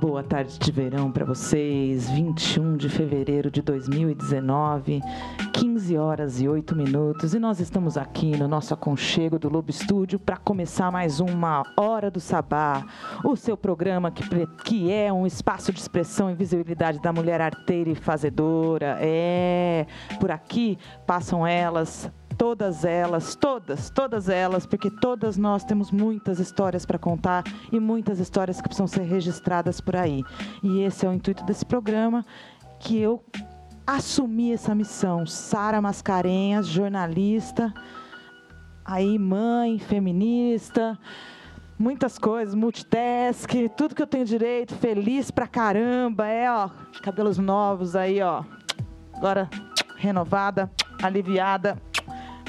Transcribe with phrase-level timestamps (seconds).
[0.00, 2.10] Boa tarde de verão para vocês.
[2.10, 5.00] 21 de fevereiro de 2019,
[5.54, 7.32] 15 horas e 8 minutos.
[7.32, 12.10] E nós estamos aqui no nosso aconchego do Lobo Estúdio para começar mais uma Hora
[12.10, 12.84] do Sabá,
[13.24, 14.22] o seu programa que,
[14.64, 18.98] que é um espaço de expressão e visibilidade da mulher arteira e fazedora.
[19.00, 19.86] É,
[20.20, 26.84] por aqui passam elas, todas elas, todas, todas elas, porque todas nós temos muitas histórias
[26.84, 30.22] para contar e muitas histórias que precisam ser registradas por aí.
[30.62, 32.24] E esse é o intuito desse programa
[32.78, 33.24] que eu
[33.86, 35.26] assumi essa missão.
[35.26, 37.72] Sara Mascarenhas, jornalista,
[38.84, 40.98] aí mãe, feminista,
[41.78, 46.68] muitas coisas, multitask, tudo que eu tenho direito, feliz pra caramba, é, ó,
[47.02, 48.44] cabelos novos aí, ó.
[49.14, 49.48] Agora
[49.96, 50.70] renovada,
[51.02, 51.80] aliviada,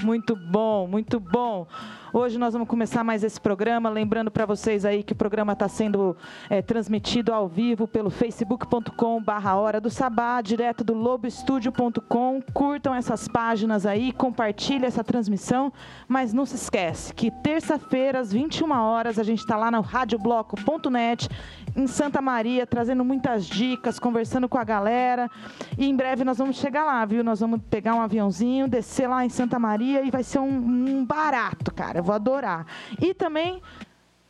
[0.04, 1.68] muito bom, muito bom.
[2.14, 5.68] Hoje nós vamos começar mais esse programa, lembrando para vocês aí que o programa está
[5.68, 6.16] sendo
[6.50, 12.42] é, transmitido ao vivo pelo facebook.com barra Hora do Sabá, direto do loboestudio.com.
[12.54, 15.72] Curtam essas páginas aí, compartilhem essa transmissão,
[16.08, 21.30] mas não se esquece que terça-feira, às 21 horas, a gente está lá no radiobloco.net,
[21.78, 25.30] em Santa Maria, trazendo muitas dicas, conversando com a galera.
[25.78, 27.24] E em breve nós vamos chegar lá, viu?
[27.24, 31.06] Nós vamos pegar um aviãozinho, descer lá em Santa Maria e vai ser um, um
[31.06, 32.00] barato, cara.
[32.00, 32.66] Eu vou adorar.
[33.00, 33.62] E também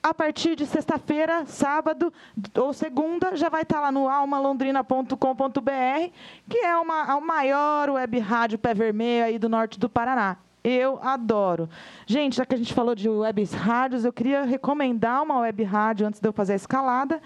[0.04, 2.14] a partir de sexta-feira, sábado
[2.56, 6.12] ou segunda, já vai estar lá no almalondrina.com.br,
[6.50, 10.38] que é uma, a maior web rádio pé vermelho aí do norte do Paraná.
[10.70, 11.70] Eu adoro.
[12.06, 16.06] Gente, já que a gente falou de web rádios, eu queria recomendar uma web rádio
[16.06, 17.22] antes de eu fazer a escalada,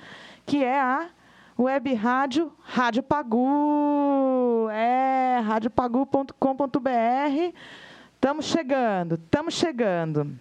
[0.45, 1.09] que é a
[1.57, 4.69] web rádio Rádio Pagu.
[4.71, 7.57] É, radiopagu.com.br.
[8.13, 10.39] Estamos chegando, estamos chegando.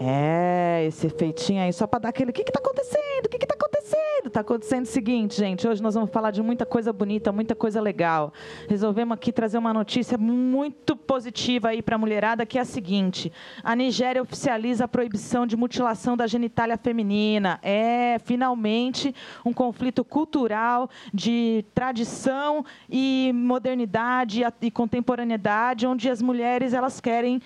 [0.00, 2.30] É, esse efeitinho aí, só para dar aquele.
[2.30, 3.26] O que está acontecendo?
[3.26, 4.26] O que está acontecendo?
[4.26, 5.66] Está acontecendo o seguinte, gente.
[5.66, 8.32] Hoje nós vamos falar de muita coisa bonita, muita coisa legal.
[8.68, 13.32] Resolvemos aqui trazer uma notícia muito positiva aí para a mulherada, que é a seguinte:
[13.60, 17.58] a Nigéria oficializa a proibição de mutilação da genitália feminina.
[17.60, 19.12] É, finalmente,
[19.44, 27.42] um conflito cultural de tradição e modernidade e contemporaneidade, onde as mulheres elas querem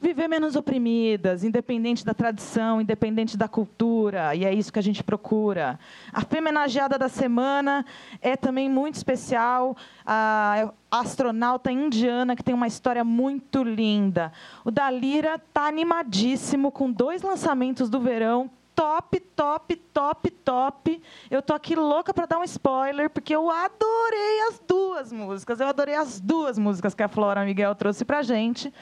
[0.00, 5.02] viver menos oprimidas, independente da tradição, independente da cultura, e é isso que a gente
[5.02, 5.78] procura.
[6.12, 7.84] A femenageada da semana
[8.20, 14.32] é também muito especial, a astronauta indiana que tem uma história muito linda.
[14.64, 21.02] O Dalira está animadíssimo com dois lançamentos do verão top, top, top, top.
[21.30, 25.58] Eu tô aqui louca para dar um spoiler, porque eu adorei as duas músicas.
[25.58, 28.72] Eu adorei as duas músicas que a Flora Miguel trouxe pra gente.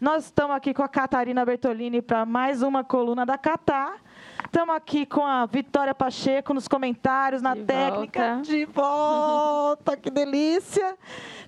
[0.00, 3.96] Nós estamos aqui com a Catarina Bertolini para mais uma coluna da Catar.
[4.44, 8.34] Estamos aqui com a Vitória Pacheco nos comentários, na De técnica.
[8.34, 8.42] volta.
[8.42, 10.96] De volta, que delícia!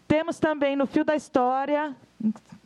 [0.06, 1.96] Temos também no Fio da História.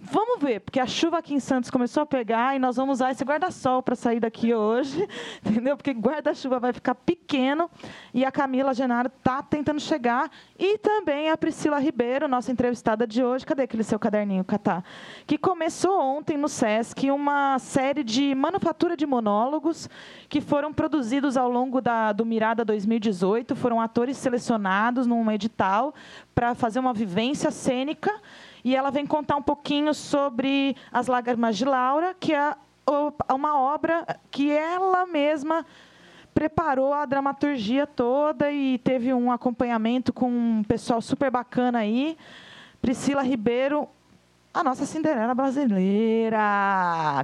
[0.01, 3.11] Vamos ver, porque a chuva aqui em Santos começou a pegar e nós vamos usar
[3.11, 5.09] esse guarda-sol para sair daqui hoje,
[5.45, 5.77] entendeu?
[5.77, 7.69] Porque guarda-chuva vai ficar pequeno
[8.15, 13.25] e a Camila Genaro está tentando chegar e também a Priscila Ribeiro, nossa entrevistada de
[13.25, 13.45] hoje.
[13.45, 14.85] Cadê aquele seu caderninho, Catá?
[15.27, 19.91] Que começou ontem no SESC uma série de manufatura de monólogos
[20.29, 23.57] que foram produzidos ao longo da, do Mirada 2018.
[23.57, 25.93] Foram atores selecionados num edital
[26.37, 28.13] para fazer uma vivência cênica
[28.65, 32.55] e ela vem contar um pouquinho sobre As Lágrimas de Laura, que é
[33.33, 35.65] uma obra que ela mesma
[36.35, 42.17] preparou a dramaturgia toda e teve um acompanhamento com um pessoal super bacana aí.
[42.81, 43.89] Priscila Ribeiro,
[44.53, 46.39] a nossa Cinderela brasileira.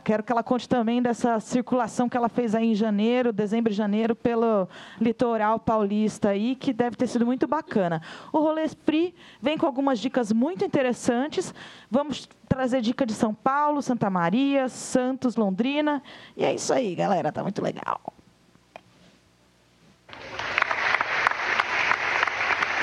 [0.04, 3.74] Quero que ela conte também dessa circulação que ela fez aí em janeiro, dezembro e
[3.74, 4.68] janeiro, pelo
[5.00, 8.02] litoral paulista aí, que deve ter sido muito bacana.
[8.32, 11.54] O Rolê Free vem com algumas dicas muito interessantes.
[11.90, 16.02] Vamos trazer dica de São Paulo, Santa Maria, Santos, Londrina.
[16.36, 17.32] E é isso aí, galera.
[17.32, 18.00] Tá muito legal.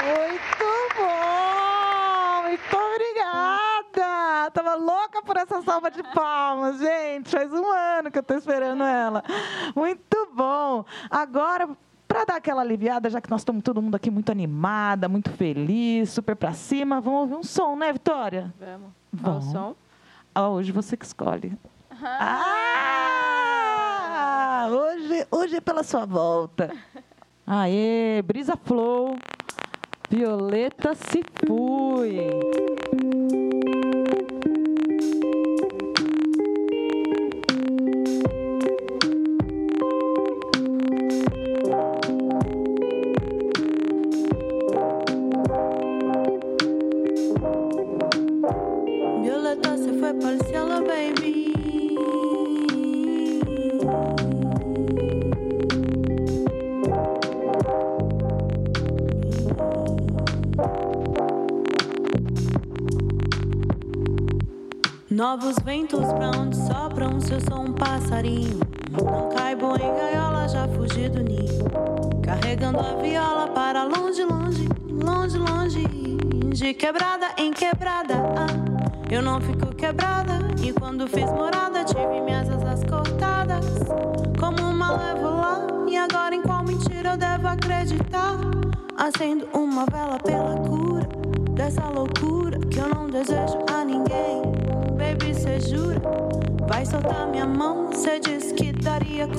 [0.03, 0.65] Muito
[0.97, 2.41] bom!
[2.43, 4.31] Muito obrigada!
[4.51, 7.29] Tava louca por essa salva de palmas, gente.
[7.29, 9.23] Faz um ano que eu tô esperando ela.
[9.75, 10.83] Muito bom!
[11.09, 11.69] Agora,
[12.07, 16.09] para dar aquela aliviada, já que nós estamos todo mundo aqui muito animada, muito feliz,
[16.09, 18.53] super para cima, vamos ouvir um som, né, Vitória?
[18.59, 18.89] Vamos.
[19.21, 19.51] Qual o Vamos.
[19.51, 19.75] som?
[20.35, 21.57] Ah, hoje você que escolhe.
[22.03, 22.67] Ah!
[24.69, 26.71] Hoje, hoje é pela sua volta.
[27.47, 29.15] Aê, Brisa Flow,
[30.09, 32.17] Violeta se fui.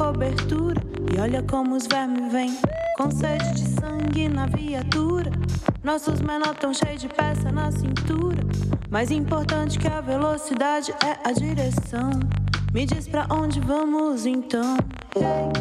[0.03, 0.83] Cobertura.
[1.15, 2.59] E olha como os vermes vêm,
[2.97, 5.31] com sede de sangue na viatura.
[5.85, 8.43] Nossos menores tão cheios de peça na cintura.
[8.91, 12.11] Mais importante que a velocidade é a direção.
[12.73, 14.77] Me diz pra onde vamos então.
[15.15, 15.53] Hey,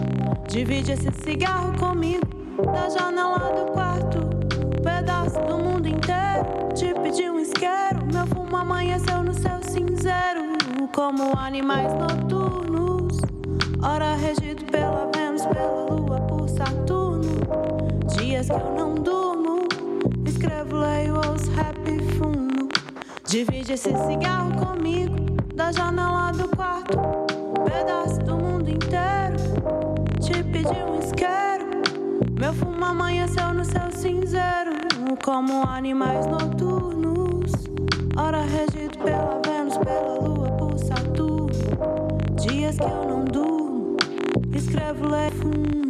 [0.48, 2.26] divide esse cigarro comigo,
[2.66, 4.20] da janela do quarto.
[4.82, 8.08] Pedaço do mundo inteiro, te pedi um isqueiro.
[8.12, 10.42] Meu fumo amanheceu no céu cinzeiro,
[10.94, 12.41] como animais noturnos.
[13.84, 17.42] Ora regido pela Vênus, pela Lua, por Saturno.
[18.16, 19.68] Dias que eu não durmo,
[20.26, 22.70] escrevo, leio, ouço rap e fumo.
[23.26, 25.16] Divide esse cigarro comigo,
[25.56, 26.96] da janela do quarto.
[27.66, 29.38] Pedaço do mundo inteiro,
[30.20, 31.82] te pedi um isqueiro.
[32.40, 34.72] Meu fumo amanheceu no céu cinzeiro,
[35.26, 37.52] como animais noturnos.
[38.16, 41.50] Ora regido pela Vênus, pela Lua, por Saturno.
[42.36, 43.26] Dias que eu não
[45.02, 45.81] escrevo,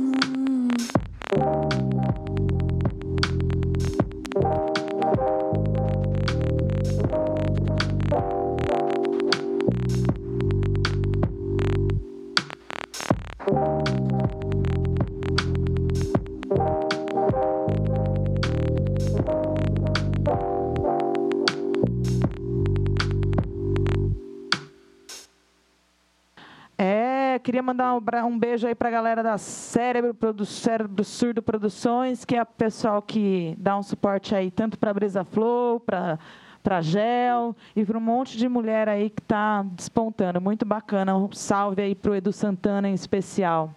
[27.61, 32.25] queria mandar um, um beijo aí para a galera da Cérebro, Produ Cérebro Surdo Produções,
[32.25, 36.17] que é o pessoal que dá um suporte aí tanto para a Brisa Flow, para
[36.63, 40.39] para Gel e para um monte de mulher aí que está despontando.
[40.39, 41.17] Muito bacana.
[41.17, 43.73] Um salve aí para o Edu Santana em especial.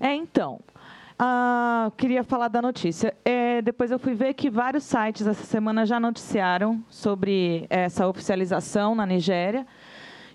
[0.00, 0.58] É, então,
[1.16, 3.14] ah, queria falar da notícia.
[3.24, 8.96] É, depois eu fui ver que vários sites essa semana já noticiaram sobre essa oficialização
[8.96, 9.64] na Nigéria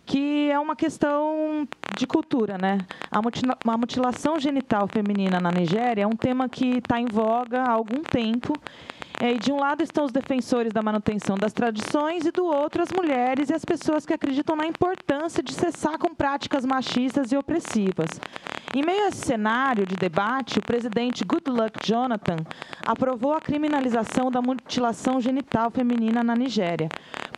[0.06, 1.68] que é uma questão
[1.98, 2.80] de cultura, né?
[3.10, 7.62] A, mutila a mutilação genital feminina na Nigéria é um tema que está em voga
[7.62, 8.54] há algum tempo.
[9.22, 12.82] É, e de um lado estão os defensores da manutenção das tradições e do outro
[12.82, 17.38] as mulheres e as pessoas que acreditam na importância de cessar com práticas machistas e
[17.38, 18.10] opressivas.
[18.76, 22.38] Em meio a esse cenário de debate, o presidente Goodluck Jonathan
[22.86, 26.90] aprovou a criminalização da mutilação genital feminina na Nigéria,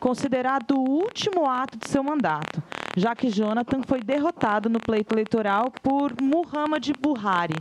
[0.06, 2.62] considerado o último ato de seu mandato,
[2.96, 7.56] já que Jonathan foi derrotado no pleito eleitoral por Muhammad Buhari.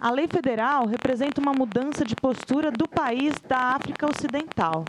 [0.00, 4.86] A lei federal representa uma mudança de postura do país da África Ocidental.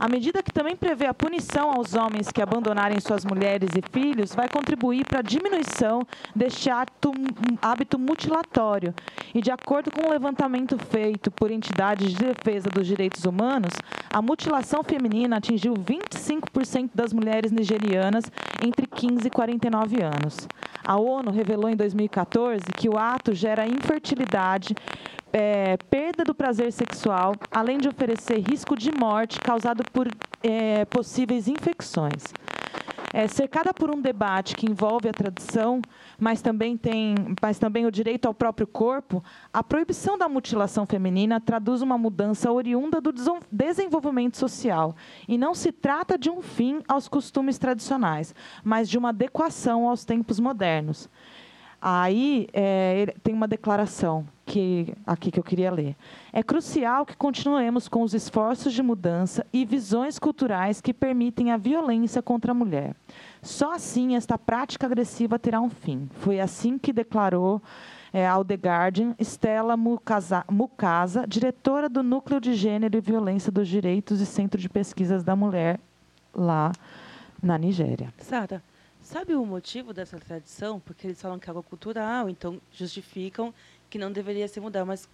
[0.00, 4.32] A medida que também prevê a punição aos homens que abandonarem suas mulheres e filhos
[4.32, 7.12] vai contribuir para a diminuição deste ato,
[7.60, 8.94] hábito mutilatório.
[9.34, 13.72] E, de acordo com o um levantamento feito por entidades de defesa dos direitos humanos,
[14.08, 18.30] a mutilação feminina atingiu 25% das mulheres nigerianas
[18.64, 20.46] entre 15 e 49 anos.
[20.86, 24.76] A ONU revelou em 2014 que o ato gera infertilidade,
[25.32, 30.08] é, perda do prazer sexual, além de oferecer risco de morte causado por
[30.42, 32.32] é, possíveis infecções.
[33.12, 35.80] É, cercada por um debate que envolve a tradição,
[36.20, 41.40] mas também, tem, mas também o direito ao próprio corpo, a proibição da mutilação feminina
[41.40, 43.10] traduz uma mudança oriunda do
[43.50, 44.94] desenvolvimento social.
[45.26, 50.04] E não se trata de um fim aos costumes tradicionais, mas de uma adequação aos
[50.04, 51.08] tempos modernos.
[51.80, 55.94] Aí é, tem uma declaração que aqui que eu queria ler.
[56.32, 61.58] É crucial que continuemos com os esforços de mudança e visões culturais que permitem a
[61.58, 62.96] violência contra a mulher.
[63.42, 66.08] Só assim esta prática agressiva terá um fim.
[66.20, 67.62] Foi assim que declarou
[68.10, 73.68] é, ao The Guardian Stella Mukasa, Mukasa, diretora do Núcleo de Gênero e Violência dos
[73.68, 75.78] Direitos e Centro de Pesquisas da Mulher
[76.34, 76.72] lá
[77.42, 78.14] na Nigéria.
[78.18, 78.62] Sara,
[79.08, 80.78] Sabe o motivo dessa tradição?
[80.78, 83.54] Porque eles falam que é algo cultural, então justificam
[83.88, 85.08] que não deveria se mudar, mas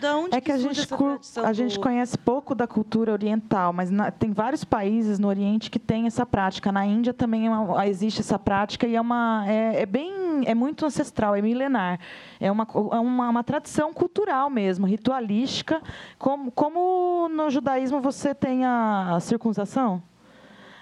[0.00, 0.94] Da onde É que a surge gente,
[1.42, 5.68] a gente do- conhece pouco da cultura oriental, mas na- tem vários países no Oriente
[5.68, 6.70] que têm essa prática.
[6.70, 10.54] Na Índia também é uma- existe essa prática e é uma é, é bem é
[10.54, 11.98] muito ancestral, é milenar.
[12.38, 15.82] É uma, é uma, uma tradição cultural mesmo, ritualística,
[16.16, 20.00] como, como no judaísmo você tem a circuncisão,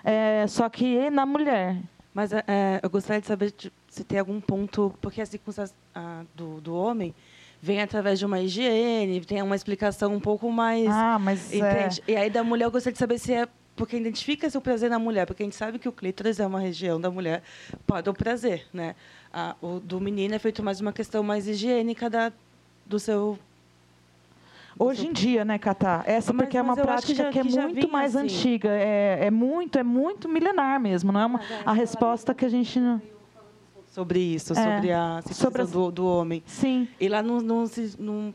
[0.05, 1.79] é, só que na mulher.
[2.12, 5.75] Mas é, é, eu gostaria de saber de- se tem algum ponto, porque a circuncisão
[5.94, 7.12] ah, do, do homem
[7.61, 10.88] vem através de uma higiene, tem uma explicação um pouco mais.
[10.88, 12.02] Ah, mas é, entende?
[12.09, 14.99] E aí da mulher eu gostaria de saber se é porque identifica-se o prazer na
[14.99, 17.42] mulher, porque a gente sabe que o clítoris é uma região da mulher
[17.87, 18.94] para o prazer, né?
[19.32, 22.32] Ah, o do menino é feito mais uma questão mais higiênica da,
[22.87, 23.38] do seu
[24.78, 26.02] Hoje em dia, né, Catá?
[26.06, 28.25] Essa Mas- porque é uma acho que prática já- que, é que muito mais assim.
[28.25, 28.70] antiga.
[28.70, 31.12] É, é muito, é muito milenar mesmo.
[31.12, 33.00] Não é uma, a resposta que a gente não.
[33.90, 36.42] Sobre isso, É, sobre a circuncisão sobre do, do homem.
[36.47, 36.88] Sim.
[36.99, 37.94] E lá não, não se.
[37.99, 38.32] Não...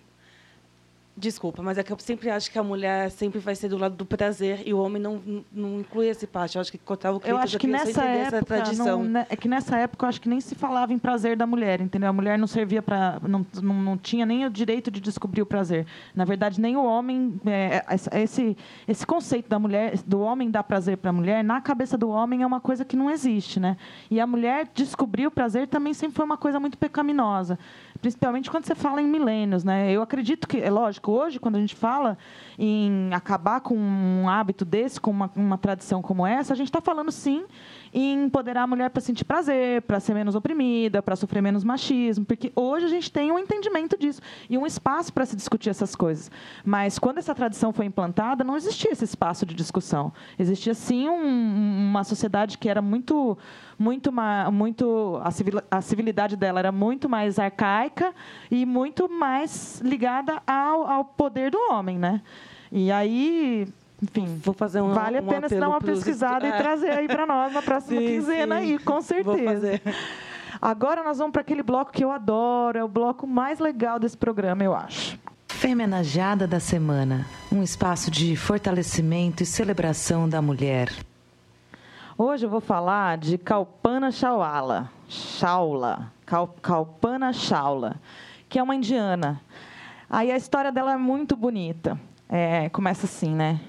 [1.18, 3.96] Desculpa, mas é que eu sempre acho que a mulher sempre vai ser do lado
[3.96, 6.56] do prazer e o homem não, não, inclui esse parte.
[6.56, 9.78] Eu acho que cortar o Eu acho que nessa época, não, né, é que nessa
[9.78, 12.10] época eu acho que nem se falava em prazer da mulher, entendeu?
[12.10, 15.46] A mulher não servia para, não, não, não tinha nem o direito de descobrir o
[15.46, 15.88] prazer.
[16.14, 20.64] Na verdade, nem o homem, é, essa- esse esse conceito da mulher, do homem dar
[20.64, 23.78] prazer para a mulher, na cabeça do homem é uma coisa que não existe, né?
[24.12, 27.58] E a mulher descobrir o prazer também sempre foi uma coisa muito pecaminosa,
[28.02, 29.92] principalmente quando você fala em milênios, né?
[29.92, 32.18] Eu acredito que é lógico hoje quando a gente fala
[32.58, 36.82] em acabar com um hábito desse, com uma, uma tradição como essa, a gente está
[36.82, 37.46] falando sim
[37.94, 42.26] em empoderar a mulher para sentir prazer, para ser menos oprimida, para sofrer menos machismo,
[42.26, 45.96] porque hoje a gente tem um entendimento disso e um espaço para se discutir essas
[45.96, 46.30] coisas.
[46.66, 50.12] Mas quando essa tradição foi implantada, não existia esse espaço de discussão.
[50.38, 53.38] Existia sim um- uma sociedade que era muito,
[53.78, 54.12] muito,
[54.52, 58.14] muito a, civil, a civilidade dela era muito mais arcaica
[58.50, 62.22] e muito mais ligada ao, ao poder do homem, né?
[62.72, 63.68] E aí,
[64.02, 66.58] enfim, Vou fazer um vale a um pena se dar uma pros- pesquisada e É.
[66.58, 68.62] trazer aí para nós na próxima Sim, quinzena sim.
[68.62, 69.82] aí, com certeza.
[70.62, 74.18] Agora nós vamos para aquele bloco que eu adoro, é o bloco mais legal desse
[74.18, 75.20] programa, eu acho.
[75.48, 80.90] Femenageada da Semana um espaço de fortalecimento e celebração da mulher.
[82.18, 87.98] Hoje eu vou falar de Kalpana Chawla, Chawla, Kal- Kalpana Chawla,
[88.48, 89.42] que é uma indiana.
[90.10, 92.00] Aí a história dela é muito bonita.
[92.30, 93.60] É, começa assim, né?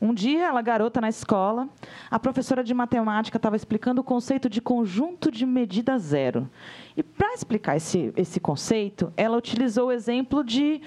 [0.00, 1.68] Um dia, ela garota na escola,
[2.10, 6.48] a professora de matemática estava explicando o conceito de conjunto de medida zero.
[6.96, 10.80] E para explicar esse, esse conceito, ela utilizou o exemplo de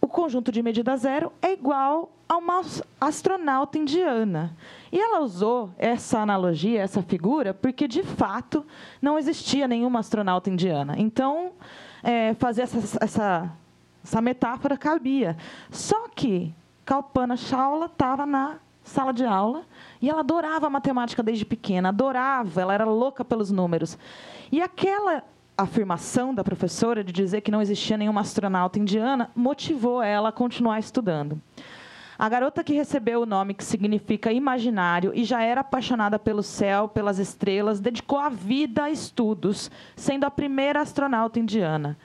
[0.00, 2.62] o conjunto de medida zero é igual a uma
[3.00, 4.56] astronauta indiana.
[4.92, 8.64] E ela usou essa analogia, essa figura, porque de fato
[9.00, 10.94] não existia nenhuma astronauta indiana.
[10.96, 11.52] Então,
[12.02, 13.52] é, fazer essa, essa,
[14.04, 15.36] essa metáfora cabia.
[15.70, 19.64] Só que Kalpana Chawla estava na sala de aula
[20.00, 23.98] e ela adorava matemática desde pequena, adorava, ela era louca pelos números.
[24.50, 25.22] E aquela
[25.58, 30.78] afirmação da professora de dizer que não existia nenhuma astronauta indiana motivou ela a continuar
[30.78, 31.40] estudando.
[32.16, 36.88] A garota que recebeu o nome que significa imaginário e já era apaixonada pelo céu,
[36.88, 41.96] pelas estrelas, dedicou a vida a estudos, sendo a primeira astronauta indiana.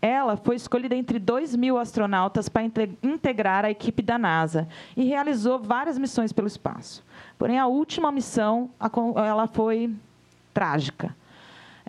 [0.00, 5.04] Ela foi escolhida entre 2 mil astronautas para inte- integrar a equipe da NASA e
[5.04, 7.04] realizou várias missões pelo espaço.
[7.36, 8.70] Porém, a última missão,
[9.16, 9.92] ela foi
[10.54, 11.14] trágica.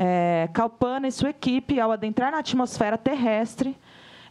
[0.02, 3.78] É, Kalpana e sua equipe, ao adentrar na atmosfera terrestre,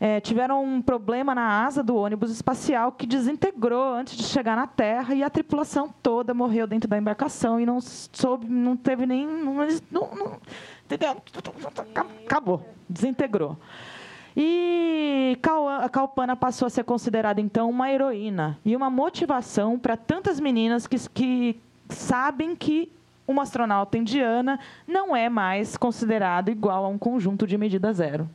[0.01, 4.67] é, tiveram um problema na asa do ônibus espacial que desintegrou antes de chegar na
[4.67, 9.27] Terra e a tripulação toda morreu dentro da embarcação e não soube, não teve nem,
[9.27, 9.55] não,
[9.93, 10.39] não-
[10.87, 11.17] entendeu?
[12.25, 13.59] Acabou, desintegrou.
[14.35, 15.37] E
[15.83, 20.87] a Kalpana passou a ser considerada então uma heroína e uma motivação para tantas meninas
[20.87, 21.61] que, que
[21.91, 22.91] sabem que
[23.29, 28.29] uma astronauta indiana não é mais considerado igual a um conjunto de medida zero.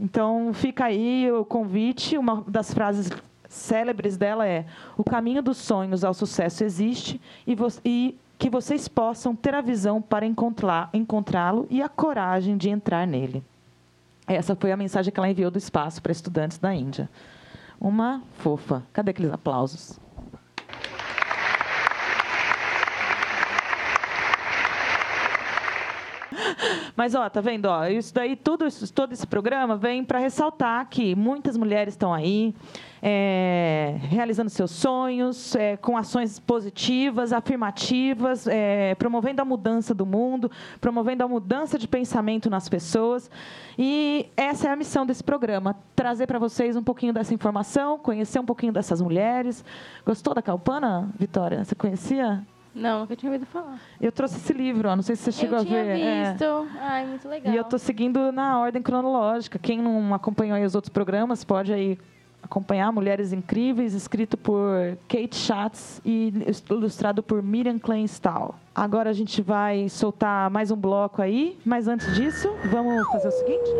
[0.00, 2.16] Então, fica aí o convite.
[2.16, 3.10] Uma das frases
[3.48, 4.64] célebres dela é:
[4.96, 9.60] O caminho dos sonhos ao sucesso existe e, vo- e que vocês possam ter a
[9.60, 13.42] visão para encontrá- encontrá-lo e a coragem de entrar nele.
[14.26, 17.08] Essa foi a mensagem que ela enviou do espaço para estudantes da Índia.
[17.80, 18.82] Uma fofa.
[18.92, 19.98] Cadê aqueles aplausos?
[26.96, 27.66] Mas, ó, tá vendo?
[27.66, 32.12] Ó, isso daí, tudo isso, todo esse programa vem para ressaltar que muitas mulheres estão
[32.12, 32.54] aí
[33.02, 40.50] é, realizando seus sonhos, é, com ações positivas, afirmativas, é, promovendo a mudança do mundo,
[40.80, 43.30] promovendo a mudança de pensamento nas pessoas.
[43.78, 48.38] E essa é a missão desse programa: trazer para vocês um pouquinho dessa informação, conhecer
[48.38, 49.62] um pouquinho dessas mulheres.
[50.06, 51.62] Gostou da Calpana, Vitória?
[51.62, 52.42] Você conhecia?
[52.74, 53.78] Não, nunca tinha ouvido falar.
[54.00, 55.96] Eu trouxe esse livro, ó, não sei se você chegou eu a ver.
[55.96, 56.44] tinha visto.
[56.44, 56.78] É.
[56.80, 57.52] Ai, muito legal.
[57.52, 59.58] E eu estou seguindo na ordem cronológica.
[59.58, 61.98] Quem não acompanhou os outros programas pode aí
[62.42, 66.32] acompanhar Mulheres Incríveis, escrito por Kate Schatz e
[66.70, 68.56] ilustrado por Miriam Kleinstahl.
[68.74, 73.32] Agora a gente vai soltar mais um bloco aí, mas antes disso, vamos fazer o
[73.32, 73.70] seguinte?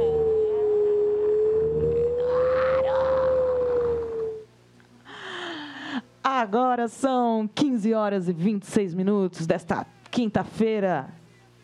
[6.26, 11.10] Agora são 15 horas e 26 minutos desta quinta-feira,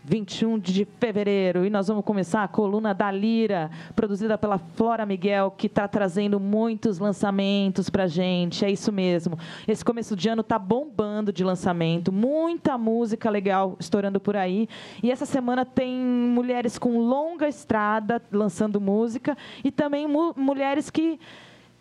[0.05, 1.65] 21 de fevereiro.
[1.65, 6.39] E nós vamos começar a coluna da Lira, produzida pela Flora Miguel, que está trazendo
[6.39, 8.63] muitos lançamentos para gente.
[8.63, 9.39] É isso mesmo.
[9.67, 14.69] Esse começo de ano está bombando de lançamento, muita música legal estourando por aí.
[15.03, 21.19] E essa semana tem mulheres com longa estrada lançando música e também mu mulheres que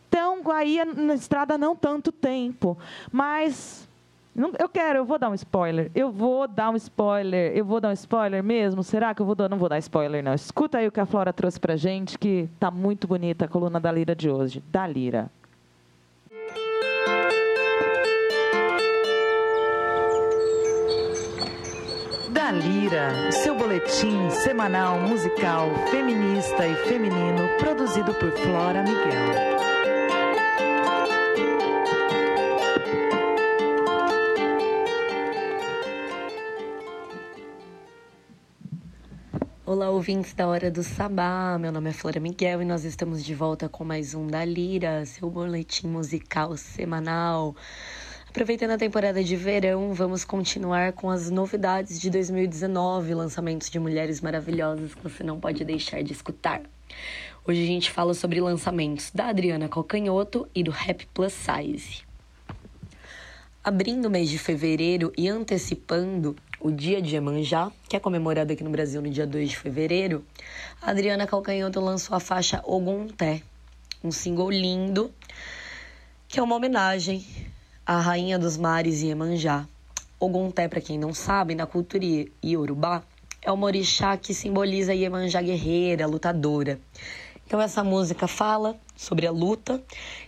[0.10, 2.76] estão aí na estrada não tanto tempo,
[3.12, 3.88] mas
[4.58, 5.92] eu quero, eu vou dar um spoiler.
[5.94, 7.52] Eu vou dar um spoiler.
[7.56, 8.84] Eu vou dar um spoiler mesmo?
[8.84, 9.50] Será que eu vou dar?
[9.50, 10.34] Não vou dar spoiler, não.
[10.34, 13.80] Escuta aí o que a Flora trouxe pra gente, que tá muito bonita a coluna
[13.80, 14.64] da Lira de hoje.
[14.72, 15.30] Da Lira.
[22.30, 29.69] Da Lira, seu boletim semanal musical feminista e feminino produzido por Flora Miguel.
[39.72, 41.56] Olá, ouvintes da Hora do Sabá.
[41.60, 45.06] Meu nome é Flora Miguel e nós estamos de volta com mais um da Lira,
[45.06, 47.56] seu boletim musical semanal.
[48.28, 54.22] Aproveitando a temporada de verão, vamos continuar com as novidades de 2019, lançamentos de mulheres
[54.22, 56.64] maravilhosas que você não pode deixar de escutar.
[57.46, 62.02] Hoje a gente fala sobre lançamentos da Adriana Calcanhoto e do Rap Plus Size.
[63.64, 68.64] Abrindo o mês de fevereiro e antecipando o Dia de Iemanjá, que é comemorado aqui
[68.64, 70.26] no Brasil no dia 2 de fevereiro,
[70.82, 73.42] a Adriana Calcanhoto lançou a faixa Ogunté,
[74.04, 75.12] um single lindo,
[76.28, 77.26] que é uma homenagem
[77.86, 79.66] à rainha dos mares Iemanjá.
[80.20, 82.04] Ogunté, para quem não sabe, na cultura
[82.44, 83.04] iorubá,
[83.42, 86.78] é uma orixá que simboliza a Iemanjá guerreira, lutadora.
[87.48, 89.82] Então essa música fala sobre a luta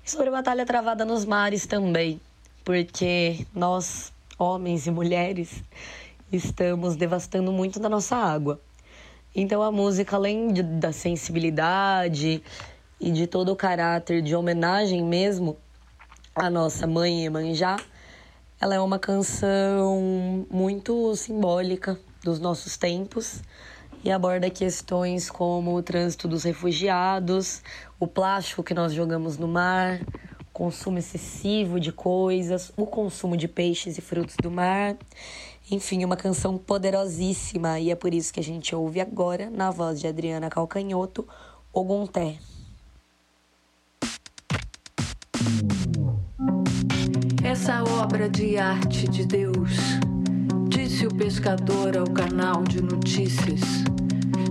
[0.04, 2.22] e sobre a batalha travada nos mares também,
[2.63, 5.62] porque nós, homens e mulheres,
[6.32, 8.62] estamos devastando muito da nossa água.
[9.36, 12.44] Então a música, além de, da sensibilidade
[13.00, 15.58] e de todo o caráter de homenagem mesmo
[16.36, 17.78] à nossa mãe Emanjá,
[18.60, 23.41] ela é uma canção muito simbólica dos nossos tempos
[24.04, 27.62] e aborda questões como o trânsito dos refugiados,
[28.00, 30.00] o plástico que nós jogamos no mar,
[30.52, 34.98] consumo excessivo de coisas, o consumo de peixes e frutos do mar
[35.72, 40.02] enfim, uma canção poderosíssima e é por isso que a gente ouve agora, na voz
[40.02, 41.26] de Adriana Calcanhoto,
[41.72, 42.38] Ogunté.
[47.42, 49.72] Essa obra de arte de Deus,
[50.68, 53.62] disse o pescador ao canal de notícias,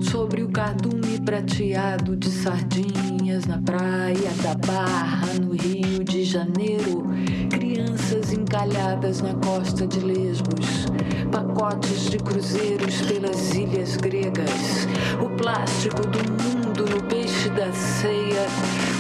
[0.00, 7.04] sobre o cardume prateado de sardinhas na praia da Barra, no Rio de Janeiro,
[7.50, 10.86] crianças encalhadas na costa de Lesbos
[11.30, 14.86] pacotes de cruzeiros pelas ilhas gregas,
[15.22, 18.46] o plástico do mundo no peixe da ceia.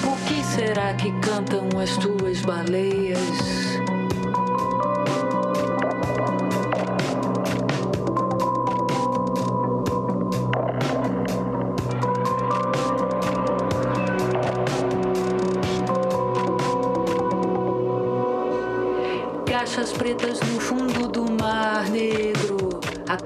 [0.04, 3.69] O que será que cantam as tuas baleias?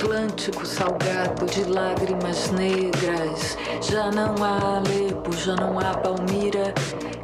[0.04, 3.56] Atlântico salgado de lágrimas negras.
[3.80, 6.74] Já não há Alepo, já não há Palmira,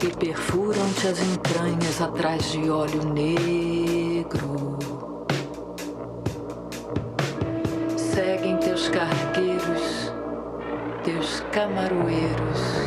[0.03, 4.79] e perfuram-te as entranhas atrás de óleo negro.
[7.99, 10.11] Seguem teus cargueiros,
[11.05, 12.80] teus camaroeiros,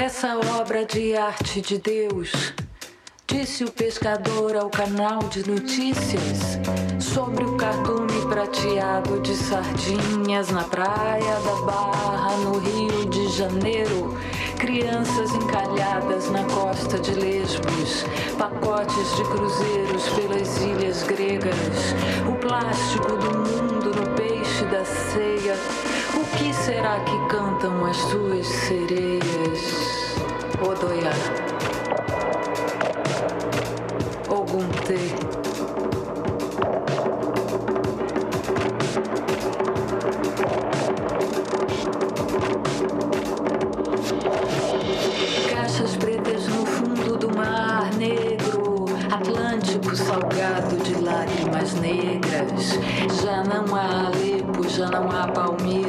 [0.00, 2.54] essa obra de arte de Deus.
[3.26, 6.58] Disse o pescador ao canal de notícias
[7.00, 14.16] sobre o cardume prateado de sardinhas na praia da Barra, no Rio de Janeiro.
[14.56, 18.04] Crianças encalhadas na costa de Lesbos,
[18.38, 21.94] pacotes de cruzeiros pelas ilhas gregas,
[22.28, 25.97] o plástico do mundo no peixe da ceia.
[26.20, 30.16] O que será que cantam as suas sereias?
[30.60, 31.12] Odoiá.
[34.28, 34.98] Ogunte.
[45.54, 52.76] Caixas pretas no fundo do mar negro, Atlântico salgado de lágrimas negras.
[53.22, 55.87] Já não há Alepo, já não há Palmira,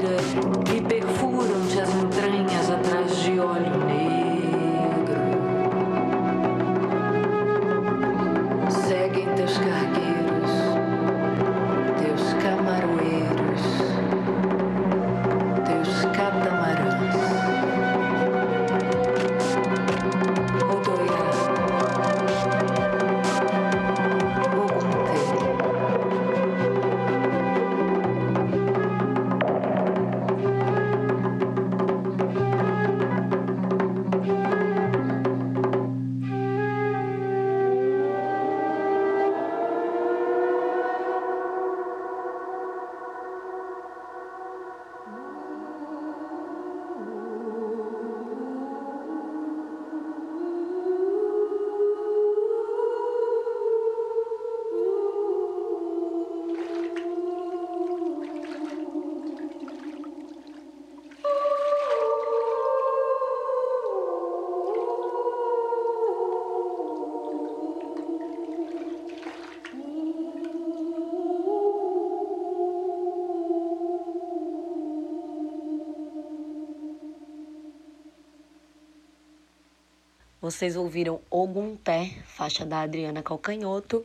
[80.50, 84.04] Vocês ouviram Ogunté, faixa da Adriana Calcanhoto,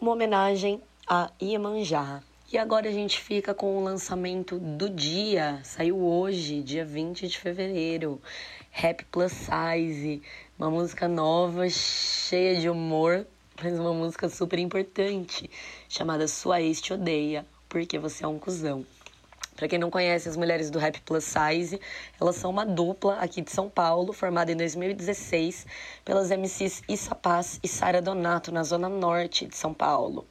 [0.00, 2.22] uma homenagem a Iemanjá.
[2.52, 7.36] E agora a gente fica com o lançamento do dia, saiu hoje, dia 20 de
[7.36, 8.22] fevereiro,
[8.70, 10.22] Rap Plus Size,
[10.56, 13.26] uma música nova, cheia de humor,
[13.60, 15.50] mas uma música super importante,
[15.88, 18.86] chamada Sua Ex Te Odeia, porque você é um cuzão.
[19.56, 21.80] Pra quem não conhece as mulheres do Rap Plus Size,
[22.20, 25.66] elas são uma dupla aqui de São Paulo, formada em 2016
[26.04, 30.26] pelas MCs Issa Paz e Sara Donato, na zona norte de São Paulo.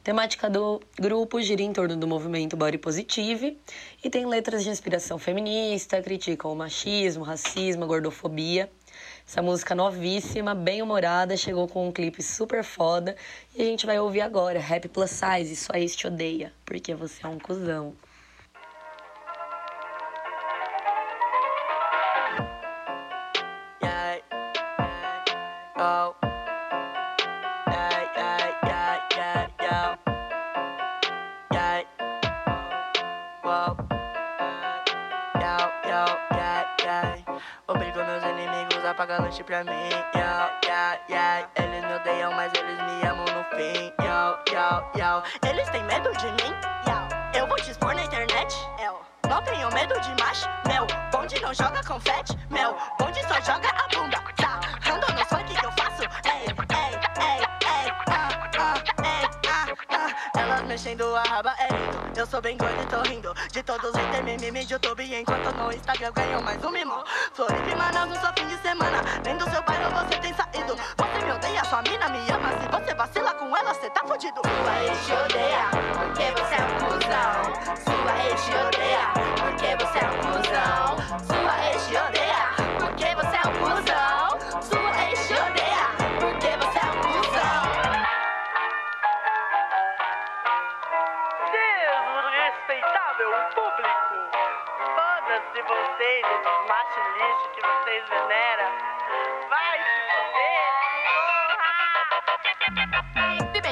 [0.00, 3.58] A temática do grupo gira em torno do movimento Body Positive
[4.04, 8.70] e tem letras de inspiração feminista, criticam o machismo, racismo, gordofobia.
[9.26, 13.16] Essa música novíssima, bem humorada, chegou com um clipe super foda
[13.56, 17.24] e a gente vai ouvir agora, Rap Plus Size, Sua Ex Te Odeia, porque você
[17.24, 17.94] é um cuzão.
[39.44, 40.20] Pra mim, yo,
[40.64, 41.48] yeah, yeah.
[41.56, 45.22] Eles me odeiam, mas eles me amam no fim, yo, yo, yo.
[45.48, 46.54] Eles têm medo de mim,
[46.86, 47.38] yo.
[47.38, 48.98] Eu vou te expor na internet, eu.
[49.28, 50.86] Não tenho medo de macho, meu.
[51.12, 52.74] Bonde não joga confete, meu.
[52.98, 53.87] Bonde só joga a
[60.78, 62.20] mexendo a raba é lindo.
[62.20, 63.34] Eu sou bem gordo e tô rindo.
[63.50, 65.02] De todos os haters, mimimi de YouTube.
[65.02, 67.02] Enquanto no Instagram ganho mais um mimo.
[67.34, 69.02] Floripa e Manaus no seu fim de semana.
[69.24, 70.76] Nem do seu bairro você tem saído.
[70.76, 72.50] Você me odeia, sua mina me ama.
[72.60, 74.40] Se você vacila com ela, você tá fudido.
[74.40, 77.42] Sua ex te odeia, porque você é um cuzão.
[77.82, 80.97] Sua ex te odeia, porque você é um cuzão.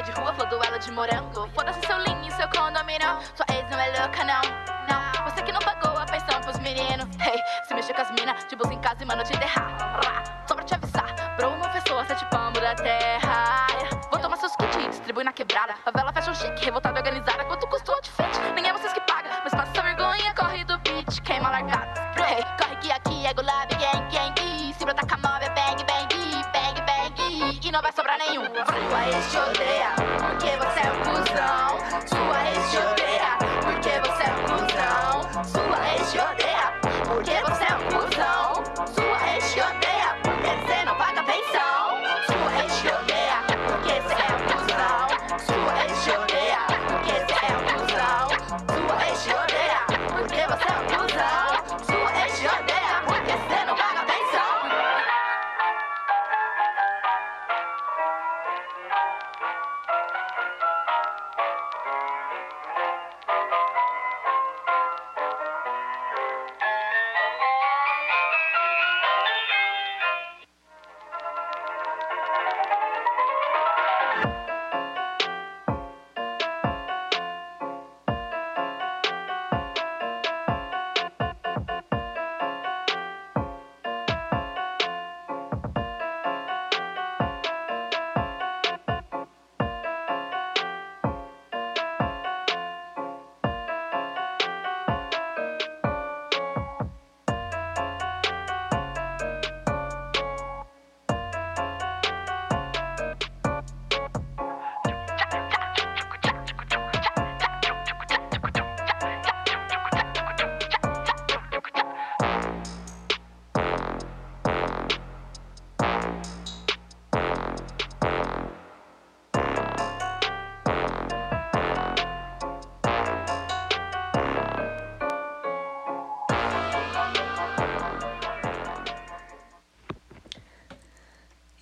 [0.07, 1.49] De rua, flor duelo de morango.
[1.53, 3.19] Foda-se seu linho seu condomínio.
[3.35, 4.43] Sua ex não é louca, não.
[4.89, 7.09] Não, você que não pagou a pensão pros meninos.
[7.19, 10.45] Hey, se mexer com as minas, te busca em casa e mano te derrar.
[10.47, 13.67] Só pra te avisar, Bruno pessoa, sete pambo da terra.
[14.11, 15.75] Vou tomar seus kits e distribui na quebrada.
[15.85, 17.45] Favela fashion chique, revoltada organizada.
[17.45, 18.39] Quanto custou o outfit?
[18.55, 21.76] Nem é vocês que pagam, mas passa vergonha, corre do beat, queima largada.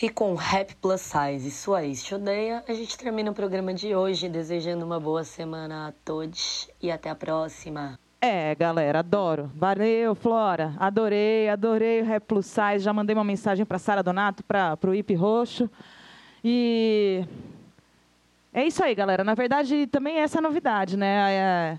[0.05, 3.73] E com Rap Plus Size e sua ex te odeia, a gente termina o programa
[3.73, 7.99] de hoje desejando uma boa semana a todos e até a próxima.
[8.21, 9.51] É, galera, adoro.
[9.55, 10.75] Valeu, Flora.
[10.77, 12.81] Adorei, adorei o Rap Plus Size.
[12.81, 15.71] Já mandei uma mensagem para Sara Donato, para o IP Roxo.
[16.45, 17.25] E
[18.53, 19.25] é isso aí, galera.
[19.25, 21.33] Na verdade, também essa é a novidade, né?
[21.33, 21.79] É...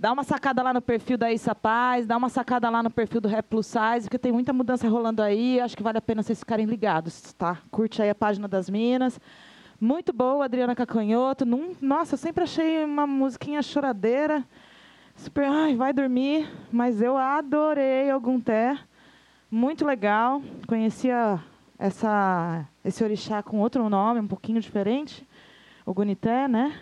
[0.00, 3.20] Dá uma sacada lá no perfil da Issa Paz, dá uma sacada lá no perfil
[3.20, 5.60] do Rap Plus Size, porque tem muita mudança rolando aí.
[5.60, 7.58] Acho que vale a pena vocês ficarem ligados, tá?
[7.70, 9.20] Curte aí a página das Minas.
[9.78, 11.44] Muito boa, Adriana Cacanhoto.
[11.44, 14.42] Num, nossa, eu sempre achei uma musiquinha choradeira.
[15.14, 16.50] Super, ai, vai dormir.
[16.72, 18.78] Mas eu adorei algum té.
[19.50, 20.40] Muito legal.
[20.66, 21.38] Conhecia
[21.78, 25.28] essa, esse orixá com outro nome, um pouquinho diferente.
[25.84, 26.74] O Gunité, né?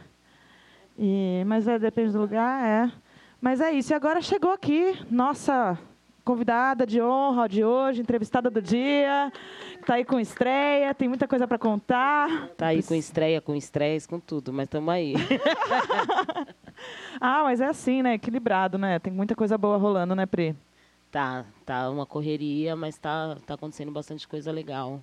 [0.96, 3.07] E, mas é, depende do lugar, é.
[3.40, 3.92] Mas é isso.
[3.92, 5.78] E agora chegou aqui nossa
[6.24, 9.32] convidada de honra de hoje, entrevistada do dia.
[9.80, 12.48] Está aí com estreia, tem muita coisa para contar.
[12.56, 15.14] Tá aí com estreia, com estresse, com tudo, mas estamos aí.
[17.18, 18.14] ah, mas é assim, né?
[18.14, 18.98] Equilibrado, né?
[18.98, 20.54] Tem muita coisa boa rolando, né, Pri?
[21.10, 25.02] Tá, tá uma correria, mas tá, tá acontecendo bastante coisa legal.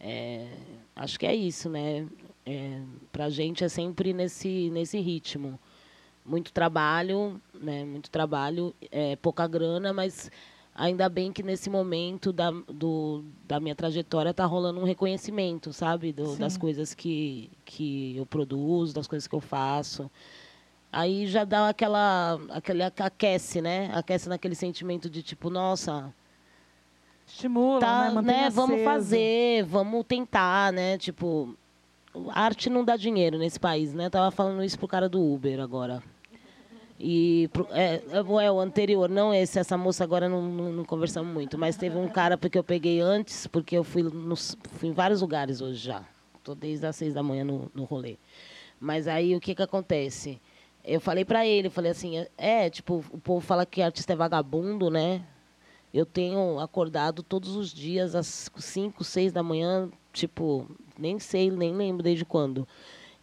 [0.00, 0.46] É,
[0.94, 2.06] acho que é isso, né?
[2.46, 2.80] É,
[3.12, 5.58] pra gente é sempre nesse, nesse ritmo.
[6.26, 7.84] Muito trabalho, né?
[7.84, 10.30] Muito trabalho, é, pouca grana, mas
[10.74, 16.12] ainda bem que nesse momento da, do, da minha trajetória tá rolando um reconhecimento, sabe?
[16.12, 20.10] Do, das coisas que, que eu produzo, das coisas que eu faço.
[20.92, 23.90] Aí já dá aquela, aquele aquece, né?
[23.94, 26.12] Aquece naquele sentimento de tipo, nossa,
[27.26, 28.22] Estimula, tá, né?
[28.22, 28.50] Né?
[28.50, 30.96] Vamos fazer, vamos tentar, né?
[30.96, 31.56] Tipo,
[32.30, 34.08] arte não dá dinheiro nesse país, né?
[34.08, 36.02] Tava falando isso pro cara do Uber agora.
[36.98, 41.32] E é, é, é o anterior, não esse, essa moça agora não, não, não conversamos
[41.32, 44.92] muito, mas teve um cara porque eu peguei antes, porque eu fui, nos, fui em
[44.92, 46.02] vários lugares hoje já.
[46.42, 48.16] Tô desde as seis da manhã no, no rolê.
[48.80, 50.40] Mas aí o que que acontece?
[50.84, 54.88] Eu falei pra ele, falei assim, é, tipo, o povo fala que artista é vagabundo,
[54.88, 55.22] né?
[55.92, 61.74] Eu tenho acordado todos os dias às 5, 6 da manhã, tipo, nem sei, nem
[61.74, 62.66] lembro desde quando.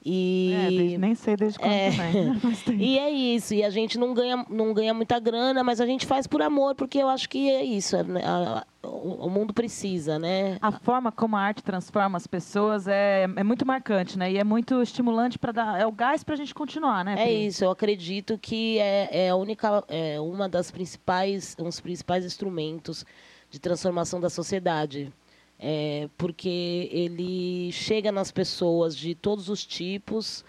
[0.06, 1.92] E É, desde- nem sei desde quando É.
[1.92, 2.14] também.
[2.26, 2.42] né?
[2.78, 6.06] E é isso, e a gente não ganha, não ganha muita grana, mas a gente
[6.06, 9.54] faz por amor, porque eu acho que é isso, é, né, a- a- o, mundo
[9.54, 10.58] precisa, né?
[10.62, 14.30] A forma como a arte transforma as pessoas é, é muito marcante, né?
[14.30, 15.80] E é muito estimulante para dar.
[15.80, 17.14] É o gás para a gente continuar, né?
[17.18, 17.46] É Pri?
[17.48, 22.26] isso, eu acredito que é, é a única, é uma das principais, um dos principais
[22.26, 23.06] instrumentos
[23.50, 25.12] de transformação da sociedade.
[25.60, 30.44] É, porque ele chega nas pessoas de todos os tipos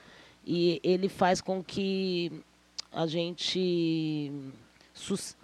[0.44, 2.32] e ele faz com que
[2.92, 4.32] a gente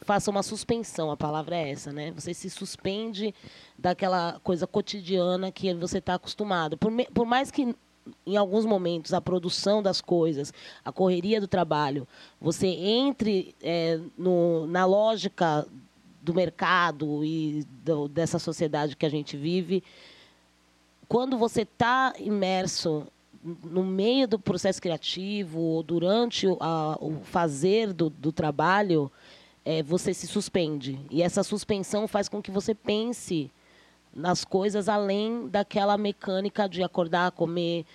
[0.03, 2.13] faça uma suspensão, a palavra é essa, né?
[2.13, 3.35] Você se suspende
[3.79, 6.77] daquela coisa cotidiana que você está acostumado.
[6.77, 7.75] Por, me- por mais que
[8.27, 10.53] em alguns momentos a produção das coisas,
[10.85, 12.07] a correria do trabalho,
[12.41, 15.67] você entre eh, no, na lógica
[16.23, 19.83] do mercado e do- dessa sociedade que a gente vive,
[21.09, 23.07] quando você está imerso
[23.43, 29.11] no meio do processo criativo, ou durante a, o fazer do, do trabalho,
[29.65, 31.01] é, você se suspende.
[31.11, 33.51] E essa suspensão faz com que você pense
[34.15, 37.87] nas coisas além daquela mecânica de acordar, comer,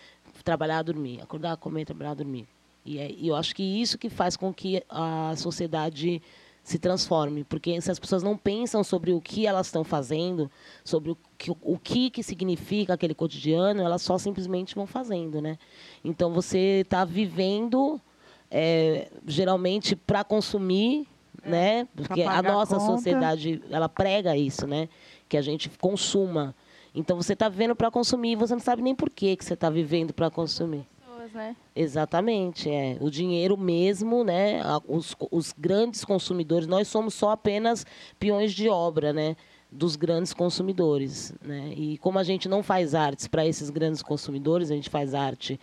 [0.44, 1.22] trabalhar, dormir.
[1.22, 2.48] Acordar, comer, trabalhar, dormir.
[2.86, 6.22] E, é, e eu acho que isso que faz com que a sociedade
[6.66, 10.50] se transforme, porque se as pessoas não pensam sobre o que elas estão fazendo,
[10.84, 15.60] sobre o que, o que, que significa aquele cotidiano, elas só simplesmente vão fazendo, né?
[16.04, 18.02] Então você está vivendo
[18.50, 21.08] é, geralmente para consumir,
[21.44, 21.88] é, né?
[21.96, 24.90] Porque a nossa a sociedade ela prega isso, né?
[25.30, 26.56] Que a gente consuma.
[26.96, 29.54] Então você está vivendo para consumir, e você não sabe nem por que que você
[29.54, 30.88] está vivendo para consumir
[31.34, 31.56] né?
[31.76, 32.98] Exatamente, é.
[33.00, 34.62] O dinheiro mesmo, né?
[34.88, 37.86] Os, os grandes consumidores, nós somos só apenas
[38.20, 39.36] peões de obra, né?
[39.72, 41.74] Dos grandes consumidores, né?
[41.76, 45.60] E como a gente não faz artes para esses grandes consumidores, a gente faz arte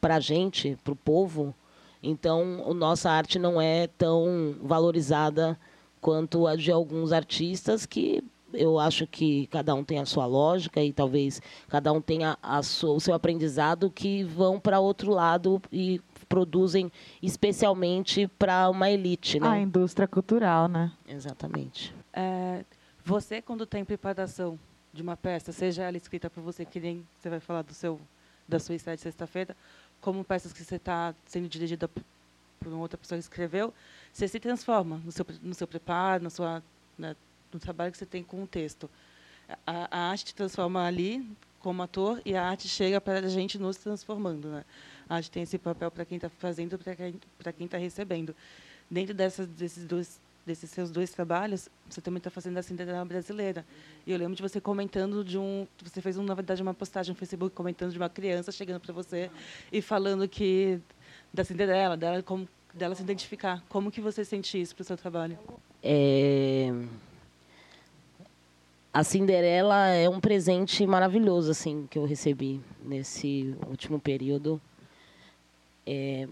[0.00, 1.54] para a gente, para o povo,
[2.02, 5.58] então a nossa arte não é tão valorizada
[6.00, 8.22] quanto a de alguns artistas que
[8.56, 12.62] eu acho que cada um tem a sua lógica e talvez cada um tenha a
[12.62, 16.90] sua, o seu aprendizado que vão para outro lado e produzem
[17.22, 19.48] especialmente para uma elite, né?
[19.48, 20.92] A indústria cultural, né?
[21.08, 21.94] Exatamente.
[22.12, 22.64] É,
[23.04, 24.58] você, quando tem preparação
[24.92, 28.00] de uma peça, seja ela escrita por você, que nem você vai falar do seu,
[28.48, 29.54] da sua estreia de sexta-feira,
[30.00, 33.72] como peças que você está sendo dirigida por uma outra pessoa que escreveu,
[34.12, 36.62] você se transforma no seu, no seu preparo, na sua,
[36.98, 37.14] né,
[37.56, 38.88] no trabalho que você tem com o texto.
[39.66, 41.26] A, a arte te transforma ali
[41.58, 44.48] como ator e a arte chega para a gente nos transformando.
[44.48, 44.64] Né?
[45.08, 48.34] A arte tem esse papel para quem está fazendo, para quem está recebendo.
[48.90, 53.66] Dentro dessas, desses dois desses seus dois trabalhos, você também está fazendo a Cinderela brasileira.
[54.06, 57.18] E eu lembro de você comentando de um, você fez na verdade uma postagem no
[57.18, 59.28] Facebook comentando de uma criança chegando para você
[59.72, 60.78] e falando que
[61.34, 63.64] da Cinderela, dela como dela se identificar.
[63.68, 65.36] Como que você sente isso para o seu trabalho?
[65.82, 66.70] É
[68.96, 74.58] a Cinderela é um presente maravilhoso assim que eu recebi nesse último período.
[75.84, 76.26] É,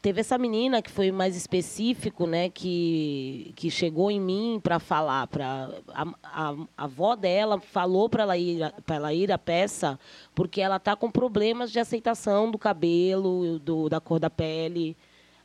[0.00, 5.26] teve essa menina que foi mais específico, né, que, que chegou em mim para falar,
[5.26, 9.98] para a, a, a, avó dela falou para ela ir para ela ir à peça
[10.36, 14.96] porque ela tá com problemas de aceitação do cabelo, do, da cor da pele.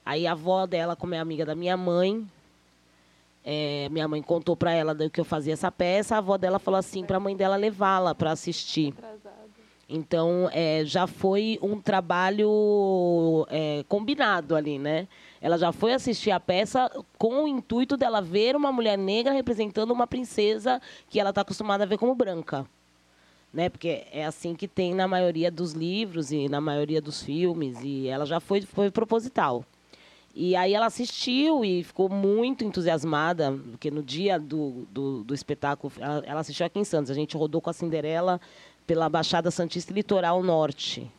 [0.06, 2.24] Aí a avó dela, como é amiga da minha mãe,
[3.44, 6.60] é, minha mãe contou para ela do que eu fazia essa peça, a avó dela
[6.60, 8.94] falou assim para a mãe dela levá-la para assistir.
[9.88, 15.08] Então, é, já foi um trabalho é, combinado ali, né?
[15.42, 19.92] Ela já foi assistir a peça com o intuito dela ver uma mulher negra representando
[19.92, 22.66] uma princesa que ela está acostumada a ver como branca.
[23.54, 23.70] Né?
[23.70, 27.78] Porque é assim que tem na maioria dos livros e na maioria dos filmes.
[27.84, 29.64] E ela já foi, foi proposital.
[30.36, 35.94] E aí ela assistiu e ficou muito entusiasmada, porque no dia do, do, do espetáculo,
[36.00, 37.12] ela, ela, assistiu aqui em Santos.
[37.12, 38.42] A gente rodou com a Cinderela
[38.88, 41.12] pela Baixada Santista e Litoral Norte.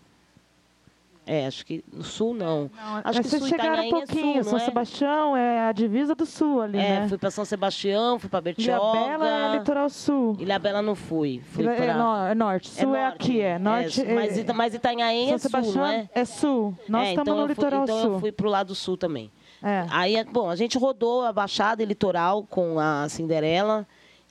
[1.26, 2.70] É, acho que no sul não.
[2.76, 4.40] não acho que vocês chegaram um pouquinho.
[4.40, 4.64] É sul, São é?
[4.64, 7.08] Sebastião é a divisa do sul ali, é, né?
[7.08, 8.98] fui para São Sebastião, fui para Bertioga.
[8.98, 10.36] Ilhabela é litoral sul.
[10.38, 11.40] Ilhabela não fui.
[11.52, 11.94] fui é, pra...
[11.94, 12.68] no, é norte.
[12.68, 13.58] Sul é, norte, aqui, é.
[13.58, 16.08] Norte, é, mas, mas Itanhaém São é Sebastião sul, não é?
[16.14, 16.78] É sul.
[16.88, 18.04] Nós estamos então no litoral então sul.
[18.04, 19.32] Então eu fui para o lado sul também.
[19.62, 19.86] É.
[19.88, 23.86] Aí, bom, a gente rodou a Baixada e Litoral com a Cinderela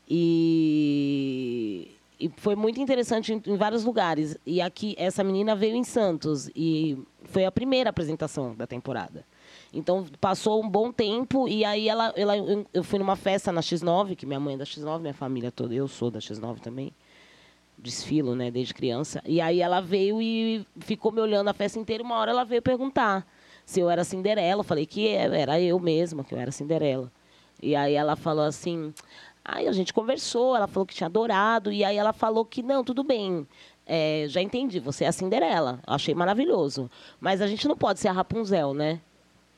[0.07, 4.37] e, e foi muito interessante em, em, vários lugares.
[4.45, 9.25] E aqui, essa menina veio em Santos e foi a primeira apresentação da temporada.
[9.73, 12.33] Então, passou um bom tempo e aí ela, ela,
[12.73, 15.73] eu fui numa festa na X9, que minha mãe é da X9, minha família toda,
[15.73, 16.93] eu sou da X9 também.
[17.77, 19.21] Desfilo, né, desde criança.
[19.25, 22.03] E aí ela veio e ficou me olhando a festa inteira.
[22.03, 23.27] Uma hora ela veio perguntar
[23.65, 24.61] se eu era Cinderela.
[24.61, 27.11] Eu falei que era eu mesma, que eu era Cinderela.
[27.61, 28.93] E aí ela falou assim.
[29.45, 32.83] Aí a gente conversou, ela falou que tinha adorado, e aí ela falou que não,
[32.83, 33.45] tudo bem.
[33.85, 35.79] É, já entendi, você é a Cinderela.
[35.85, 36.89] Achei maravilhoso.
[37.19, 39.01] Mas a gente não pode ser a Rapunzel, né?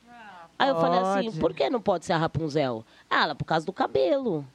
[0.09, 2.83] Ah, aí eu falei assim, por que não pode ser a Rapunzel?
[3.09, 4.45] Ah, ela, por causa do cabelo.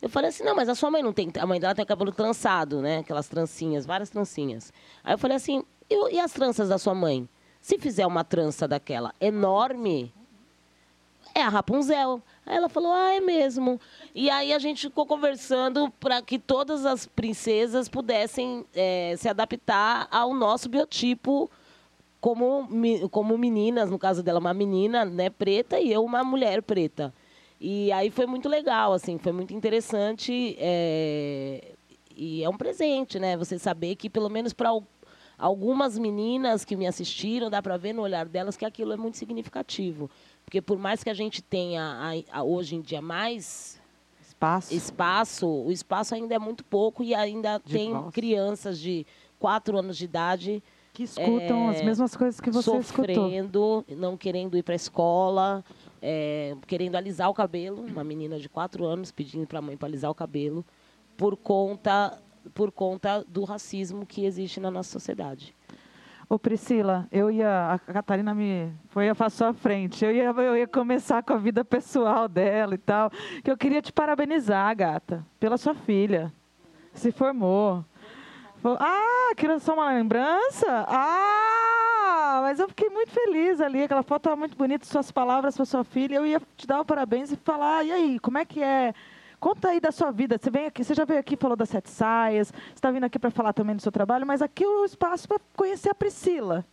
[0.00, 1.30] Eu falei assim, não, mas a sua mãe não tem.
[1.38, 2.98] A mãe dela tem o cabelo trançado, né?
[2.98, 4.72] Aquelas trancinhas, várias trancinhas.
[5.04, 7.28] Aí eu falei assim, e, e as tranças da sua mãe?
[7.60, 10.14] Se fizer uma trança daquela enorme,
[11.38, 12.22] é a Rapunzel.
[12.44, 13.80] Aí ela falou, ah, é mesmo.
[14.14, 20.08] E aí a gente ficou conversando para que todas as princesas pudessem é, se adaptar
[20.10, 21.50] ao nosso biotipo
[22.20, 22.68] como,
[23.10, 27.14] como meninas, no caso dela, uma menina né, preta e eu uma mulher preta.
[27.60, 30.56] E aí foi muito legal, assim, foi muito interessante.
[30.58, 31.72] É,
[32.16, 33.36] e é um presente, né?
[33.36, 34.70] Você saber que, pelo menos para
[35.38, 39.16] algumas meninas que me assistiram, dá para ver no olhar delas que aquilo é muito
[39.16, 40.10] significativo.
[40.44, 41.82] Porque por mais que a gente tenha
[42.32, 43.80] a, a, hoje em dia mais
[44.20, 44.74] espaço.
[44.74, 48.12] espaço, o espaço ainda é muito pouco e ainda De tem voz.
[48.14, 49.06] crianças de
[49.38, 50.62] 4 anos de idade
[50.92, 52.82] Que escutam É, as mesmas coisas que você escutou.
[52.82, 55.64] sofrendo, não querendo ir para a escola,
[56.02, 57.82] é, querendo alisar o cabelo.
[57.82, 60.64] Uma menina de 4 anos pedindo para a mãe para alisar o cabelo
[61.16, 62.16] por conta,
[62.54, 65.54] por conta do racismo que existe na nossa sociedade.
[66.28, 67.72] Ô Priscila, eu ia.
[67.72, 70.04] A Catarina me foi passou à frente.
[70.04, 73.10] Eu ia, eu ia começar com a vida pessoal dela e tal.
[73.42, 76.30] Que eu queria te parabenizar, gata, pela sua filha.
[76.92, 77.82] Se formou.
[78.60, 80.84] Fo- Ah, queria só uma lembrança?
[80.88, 82.40] Ah!
[82.42, 83.82] Mas eu fiquei muito feliz ali.
[83.84, 86.16] Aquela foto estava muito bonita, suas palavras para sua filha.
[86.16, 88.92] Eu ia te dar o parabéns e falar, e aí, como é que é?
[89.40, 90.36] Conta aí da sua vida.
[90.36, 92.48] Você vem aqui, você já veio aqui e falou das sete saias.
[92.48, 95.28] Você está vindo aqui para falar também do seu trabalho, mas aqui é o espaço
[95.28, 96.64] para conhecer a Priscila.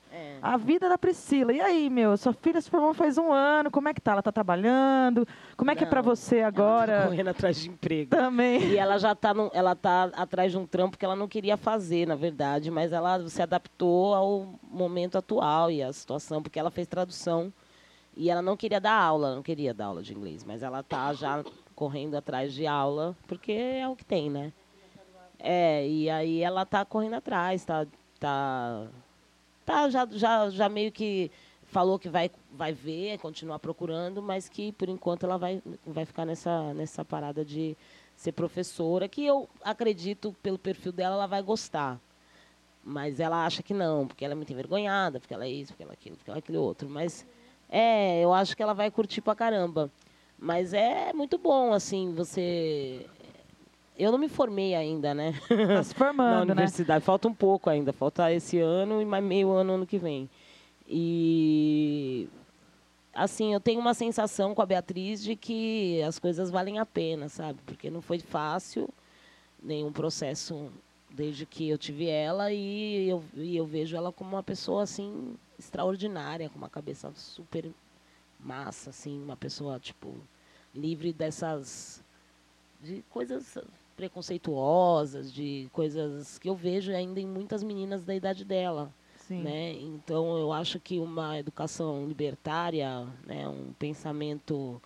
[0.41, 1.51] A vida da Priscila.
[1.51, 3.70] E aí, meu, sua filha se formou faz um ano.
[3.70, 4.13] Como é que tá?
[4.13, 5.28] Ela tá trabalhando?
[5.57, 7.07] Como é que é para você agora?
[7.07, 8.11] Correndo atrás de emprego.
[8.11, 8.61] Também.
[8.70, 12.07] E ela já está ela tá atrás de um trampo que ela não queria fazer,
[12.07, 16.88] na verdade, mas ela se adaptou ao momento atual e à situação, porque ela fez
[16.88, 17.51] tradução
[18.16, 21.11] e ela não queria dar aula, não queria dar aula de inglês, mas ela tá
[21.13, 21.43] já
[21.76, 24.53] correndo atrás de aula, porque é o que tem, né?
[25.38, 27.86] É, e aí ela tá correndo atrás, tá,
[28.19, 28.88] tá,
[29.65, 31.30] tá já, já, já meio que
[31.65, 36.26] falou que vai, vai ver, continuar procurando, mas que por enquanto ela vai, vai ficar
[36.26, 37.76] nessa, nessa parada de
[38.15, 41.99] ser professora, que eu acredito pelo perfil dela ela vai gostar.
[42.84, 45.84] Mas ela acha que não, porque ela é muito envergonhada, porque ela é isso, porque
[45.84, 46.88] ela é aquilo, porque ela é aquele outro.
[46.88, 47.26] Mas
[47.67, 49.91] é, eu acho que ela vai curtir pra caramba.
[50.46, 53.04] Mas é muito bom, assim, você.
[53.98, 55.34] Eu não me formei ainda, né?
[55.50, 56.52] Tá se formando, Na né?
[56.52, 57.04] universidade.
[57.04, 57.91] Falta um pouco ainda.
[57.91, 60.30] Falta esse ano e mais meio ano ano que vem.
[60.88, 62.30] E.
[63.12, 67.28] Assim, eu tenho uma sensação com a Beatriz de que as coisas valem a pena,
[67.28, 67.58] sabe?
[67.66, 68.88] Porque não foi fácil
[69.64, 70.72] nenhum processo
[71.10, 75.36] desde que eu tive ela e eu, e eu vejo ela como uma pessoa assim
[75.58, 77.72] extraordinária, com uma cabeça super
[78.39, 80.14] massa, assim, uma pessoa tipo
[80.76, 82.03] livre dessas
[82.82, 83.57] de coisas
[83.95, 88.91] preconceituosas, de coisas que eu vejo ainda em muitas meninas da idade dela.
[89.28, 89.41] Sim.
[89.41, 89.73] Né?
[89.73, 94.80] Então eu acho que uma educação libertária, né, um pensamento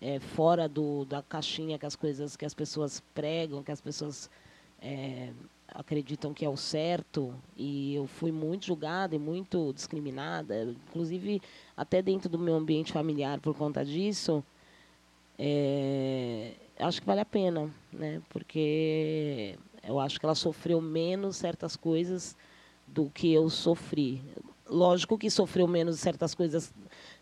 [0.00, 4.30] é, fora do, da caixinha que as coisas que as pessoas pregam, que as pessoas
[4.80, 5.30] é,
[5.68, 11.42] acreditam que é o certo e eu fui muito julgada e muito discriminada, inclusive
[11.76, 14.42] até dentro do meu ambiente familiar por conta disso.
[15.38, 18.20] É, acho que vale a pena, né?
[18.28, 22.36] Porque eu acho que ela sofreu menos certas coisas
[22.86, 24.22] do que eu sofri.
[24.68, 26.72] Lógico que sofreu menos certas coisas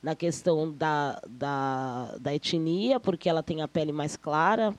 [0.02, 4.74] na questão da, da, da etnia, porque ela tem a pele mais clara,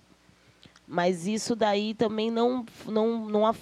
[0.88, 3.54] mas isso daí também não não não a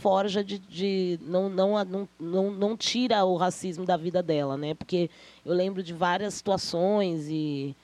[0.44, 5.12] de, de não, não não não tira o racismo da vida dela né porque
[5.46, 7.76] eu lembro de várias situações e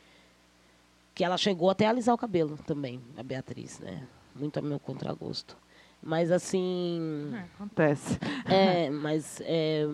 [1.16, 4.80] que ela chegou até a alisar o cabelo também a Beatriz né muito a meu
[4.80, 5.58] contragosto
[6.04, 8.20] mas assim Acontece.
[8.46, 9.88] é, mas é,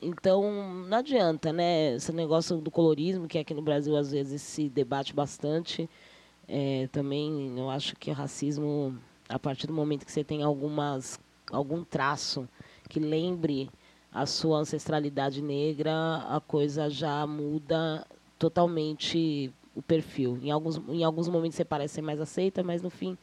[0.00, 1.94] então não adianta, né?
[1.96, 5.90] Esse negócio do colorismo que aqui no Brasil às vezes se debate bastante.
[6.46, 8.96] é, também eu acho que o racismo,
[9.28, 11.18] a partir do momento que você tem algumas
[11.50, 12.48] algum traço
[12.88, 13.70] que lembre
[14.12, 15.92] a sua ancestralidade negra,
[16.28, 18.06] a coisa já muda
[18.38, 20.38] totalmente o perfil.
[20.42, 23.16] Em alguns, em alguns momentos você parece ser mais aceita, mas no fim.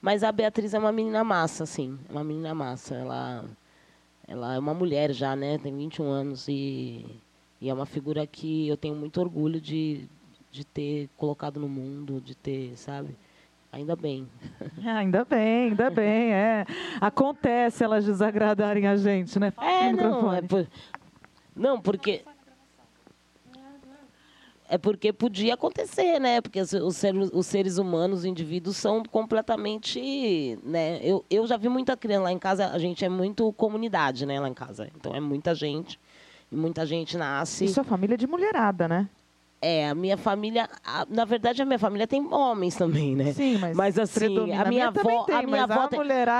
[0.00, 1.98] Mas a Beatriz é uma menina massa, assim.
[2.08, 2.94] É uma menina massa.
[2.94, 3.44] Ela,
[4.28, 5.56] ela é uma mulher já, né?
[5.58, 7.06] Tem 21 anos e,
[7.60, 10.06] e é uma figura que eu tenho muito orgulho de,
[10.50, 13.16] de ter colocado no mundo, de ter, sabe?
[13.72, 14.28] Ainda bem.
[14.84, 16.66] Ah, ainda bem, ainda bem, é.
[17.00, 19.50] Acontece elas desagradarem a gente, né?
[19.50, 20.66] Fala É, não, é por-
[21.56, 22.22] não, porque
[24.74, 26.40] é porque podia acontecer, né?
[26.40, 30.98] Porque os, seres, os seres humanos, os indivíduos são completamente, né?
[31.02, 34.40] Eu, eu já vi muita criança lá em casa, a gente é muito comunidade, né,
[34.40, 34.88] lá em casa.
[34.96, 36.00] Então é muita gente,
[36.50, 37.66] e muita gente nasce.
[37.66, 39.08] E sua família é de mulherada, né?
[39.60, 43.32] É, a minha família, a- na verdade a minha família tem homens também, né?
[43.32, 44.62] Sim, mas assim, predomina.
[44.62, 45.88] a minha A minha avó, tem, a minha mas avó,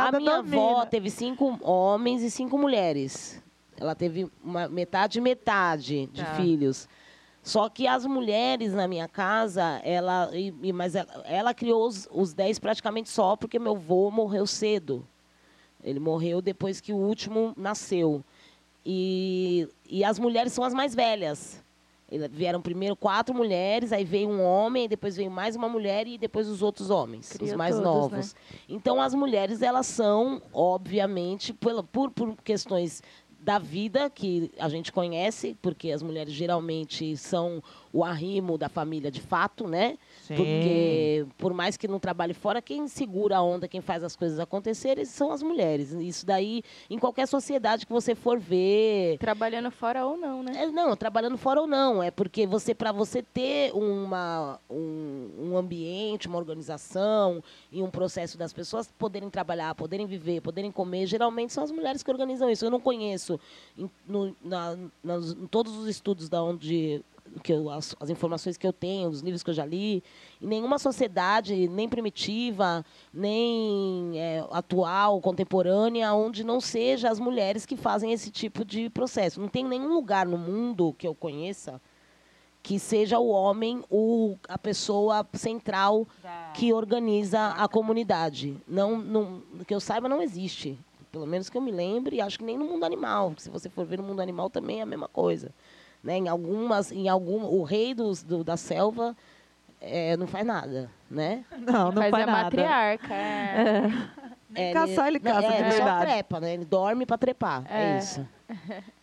[0.09, 3.41] a minha avó teve cinco homens e cinco mulheres.
[3.79, 6.35] Ela teve uma metade e metade de Tá.
[6.35, 6.89] filhos.
[7.43, 12.33] Só que as mulheres na minha casa, ela, e- mas ela, ela criou os, os
[12.33, 15.05] dez praticamente só porque meu avô morreu cedo.
[15.83, 18.23] Ele morreu depois que o último nasceu.
[18.87, 21.63] E, e as mulheres são as mais velhas.
[22.11, 26.19] Ele- Vieram primeiro quatro mulheres, aí veio um homem, depois veio mais uma mulher e
[26.19, 28.37] depois os outros homens, os mais todos, novos.
[28.69, 33.03] Então as mulheres elas são, obviamente, pela- por, por questões
[33.43, 37.61] da vida que a gente conhece, porque as mulheres geralmente são
[37.93, 39.99] o arrimo da família de fato, né?
[40.23, 40.35] Sim.
[40.37, 44.39] Porque por mais que não trabalhe fora, quem segura a onda, quem faz as coisas
[44.41, 45.93] acontecerem são as mulheres.
[45.93, 50.53] Isso daí, em qualquer sociedade que você for ver, Trabalhando fora ou não, né?
[50.57, 52.03] é, não, trabalhando fora ou não.
[52.03, 58.39] É porque você, para você ter uma, um, um ambiente, uma organização e um processo
[58.39, 62.65] das pessoas poderem trabalhar, poderem viver, poderem comer, geralmente são as mulheres que organizam isso.
[62.65, 63.39] Eu não conheço
[63.77, 67.03] em, no- na- nas- em todos os estudos da onde
[67.43, 70.03] que eu, as, as informações que eu tenho, os livros que eu já li,
[70.41, 77.77] em nenhuma sociedade, nem primitiva, nem é, atual, contemporânea, onde não seja as mulheres que
[77.77, 79.41] fazem esse tipo de processo.
[79.41, 81.81] Não tem nenhum lugar no mundo que eu conheça
[82.63, 86.07] que seja o homem o, a pessoa central
[86.55, 88.57] que organiza a comunidade.
[88.69, 90.79] Não, não, que eu saiba, não existe.
[91.11, 93.35] Pelo menos que eu me lembre, acho que nem no mundo animal.
[93.37, 95.53] Se você for ver no mundo animal, também é a mesma coisa.
[96.03, 96.17] Né?
[96.19, 99.17] Em algumas, em algum, o rei dos, do, da selva
[99.81, 101.45] é, não faz nada, né?
[101.59, 102.43] Não, não Faz faz a nada.
[102.45, 103.15] matriarca.
[103.15, 103.89] É.
[104.55, 106.07] É, caçar, ele caça, é, de ele só verdade.
[106.13, 106.55] trepa, né?
[106.55, 107.99] Ele dorme para trepar, é, É.
[107.99, 108.27] isso.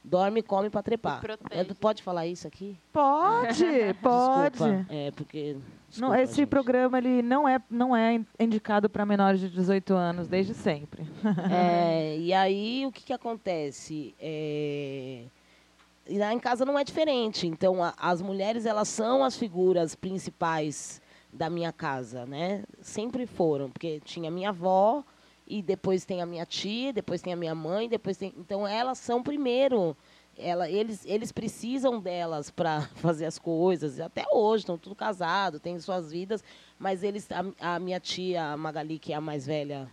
[0.03, 1.21] Dorme e come para trepar.
[1.49, 2.77] É, Pode falar isso aqui?
[2.93, 3.63] Pode,
[4.01, 4.49] pode.
[4.51, 4.85] Desculpa.
[4.89, 5.53] É, porque...
[5.53, 6.47] Não, desculpa, esse gente.
[6.49, 11.03] programa ele não é, não é indicado para menores de 18 anos, desde sempre.
[11.51, 14.13] É, e aí, o que, que acontece?
[14.19, 15.23] É,
[16.10, 17.47] e lá em casa não é diferente.
[17.47, 21.01] Então, a- as mulheres, elas são as figuras principais
[21.32, 22.64] da minha casa, né?
[22.82, 25.03] Sempre foram, porque tinha minha avó,
[25.47, 28.34] e depois tem a minha tia, depois tem a minha mãe, depois tem...
[28.38, 29.95] Então, elas são primeiro...
[30.41, 33.99] Ela, eles, eles precisam delas para fazer as coisas.
[33.99, 36.43] Até hoje, estão tudo casados, têm suas vidas.
[36.78, 39.89] Mas eles, a, a minha tia, a Magali, que é a mais velha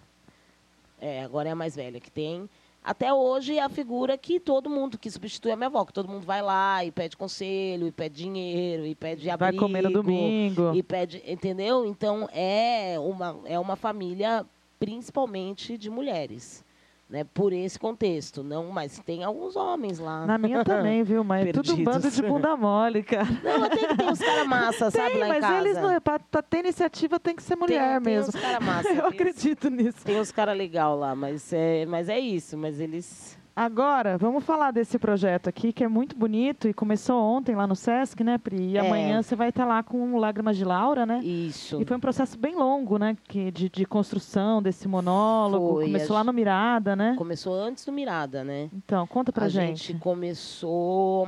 [1.00, 2.48] é, agora é a mais velha que tem.
[2.86, 6.08] Até hoje é a figura que todo mundo que substitui a minha avó, que todo
[6.08, 9.64] mundo vai lá e pede conselho, e pede dinheiro, e pede Vai abrigo.
[9.64, 10.72] comer no domingo.
[10.72, 11.84] E pede, entendeu?
[11.84, 14.46] Então é uma, é uma família
[14.78, 16.64] principalmente de mulheres.
[17.08, 20.26] Né, por esse contexto, não, mas tem alguns homens lá.
[20.26, 21.22] Na minha também, viu?
[21.22, 22.28] Mas é tudo um bando de Perdidos.
[22.28, 23.28] bunda mole, cara.
[23.44, 25.56] Não, mas tem que ter uns caras massa, sabe, Tem, lá em mas casa.
[25.68, 28.30] eles não é pra, pra ter iniciativa tem que ser mulher tem mesmo.
[28.36, 29.98] uns cara massa, Eu tem acredito nisso.
[30.04, 34.70] Tem uns caras legais lá, mas é, mas é isso, mas eles Agora, vamos falar
[34.70, 38.72] desse projeto aqui, que é muito bonito e começou ontem lá no Sesc, né, Pri?
[38.72, 38.80] E É.
[38.80, 41.20] amanhã você vai estar lá com Lágrimas de Laura, né?
[41.24, 41.80] Isso.
[41.80, 45.72] E foi um processo bem longo, né, que, de, de construção desse monólogo.
[45.76, 47.14] Foi, Começou a lá no Mirada, né?
[47.16, 48.68] Começou antes do Mirada, né?
[48.74, 49.86] Então, conta pra a gente.
[49.88, 51.26] gente começou,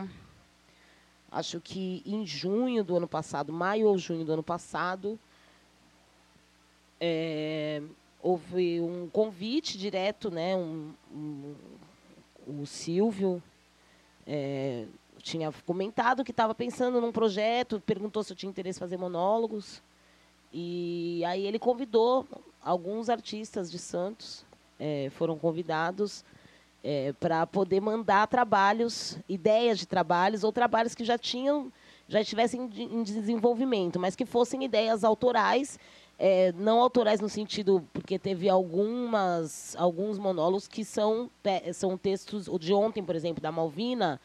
[1.33, 5.19] acho que em junho do ano passado, maio ou junho do ano passado,
[7.01, 7.81] é,
[8.23, 10.55] houve um convite direto, né?
[10.55, 11.55] Um, um-
[12.49, 13.43] o Silvio
[14.27, 14.87] é,
[15.23, 19.83] tinha comentado que estava pensando num projeto, perguntou se eu tinha interesse em fazer monólogos.
[20.53, 22.27] E aí ele convidou
[22.63, 24.45] alguns artistas de Santos,
[24.81, 26.25] eh, foram convidados
[27.21, 31.71] para poder mandar trabalhos, ideias de trabalhos ou trabalhos que já tinham,
[32.09, 35.79] já estivessem em desenvolvimento, mas que fossem ideias autorais,
[36.19, 42.49] eh, não autorais no sentido porque teve algumas alguns monólogos que são te- são textos
[42.49, 44.21] o de ontem, por exemplo, da Malvina,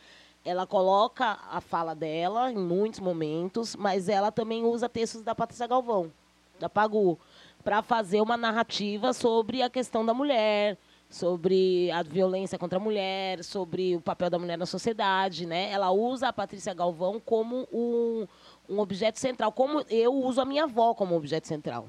[0.45, 5.67] ela coloca a fala dela em muitos momentos, mas ela também usa textos da Patrícia
[5.67, 6.11] Galvão,
[6.59, 7.17] da Pagu,
[7.63, 10.77] para fazer uma narrativa sobre a questão da mulher,
[11.09, 15.71] sobre a violência contra a mulher, sobre o papel da mulher na sociedade, né?
[15.71, 18.27] Ela usa a Patrícia Galvão como um,
[18.69, 21.87] um objeto central, como eu uso a minha avó como objeto central,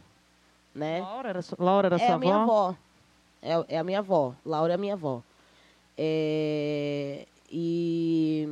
[0.75, 1.01] né?
[1.01, 2.53] Laura era, su- Laura era é sua a minha avó?
[2.69, 2.77] avó.
[3.41, 4.35] É, é a minha avó.
[4.45, 5.23] Laura é a minha avó.
[5.97, 8.49] É, e,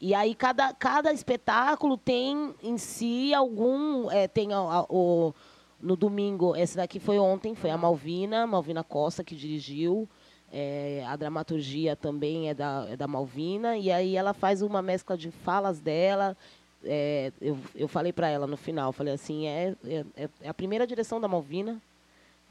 [0.00, 4.10] e aí cada, cada espetáculo tem em si algum.
[4.10, 5.34] é, tem a- a- o,
[5.80, 10.08] no domingo, esse daqui foi ontem, foi a Malvina, Malvina Costa que dirigiu.
[10.50, 13.76] É, a dramaturgia também é da, é da Malvina.
[13.76, 16.36] E aí ela faz uma mescla de falas dela.
[16.84, 20.86] É, eu, eu falei para ela no final, falei assim, é, é, é a primeira
[20.86, 21.80] direção da Malvina,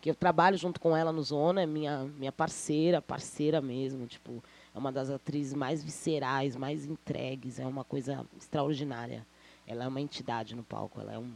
[0.02, 4.44] que eu trabalho junto com ela no Zona, é minha, minha parceira, parceira mesmo, tipo,
[4.76, 9.26] é uma das atrizes mais viscerais, mais entregues, é uma coisa extraordinária.
[9.66, 11.32] Ela é uma entidade no palco, ela é um...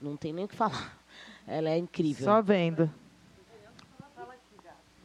[0.00, 0.98] Não tem nem o que falar.
[1.46, 2.24] Ela é incrível.
[2.24, 2.90] Só vendo.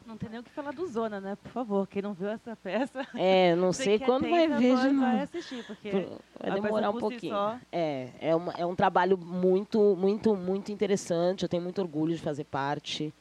[0.06, 1.36] Não tem nem o que falar do Zona, né?
[1.42, 3.06] Por favor, quem não viu essa peça.
[3.16, 5.24] É, não sei quando vai ver vai- de vai novo.
[5.24, 5.92] assistir, porque
[6.40, 7.34] Vai demorar um pouquinho.
[7.34, 11.44] só- É, é, uma- é um trabalho muito, muito, muito interessante.
[11.44, 13.14] Eu tenho muito orgulho de fazer parte,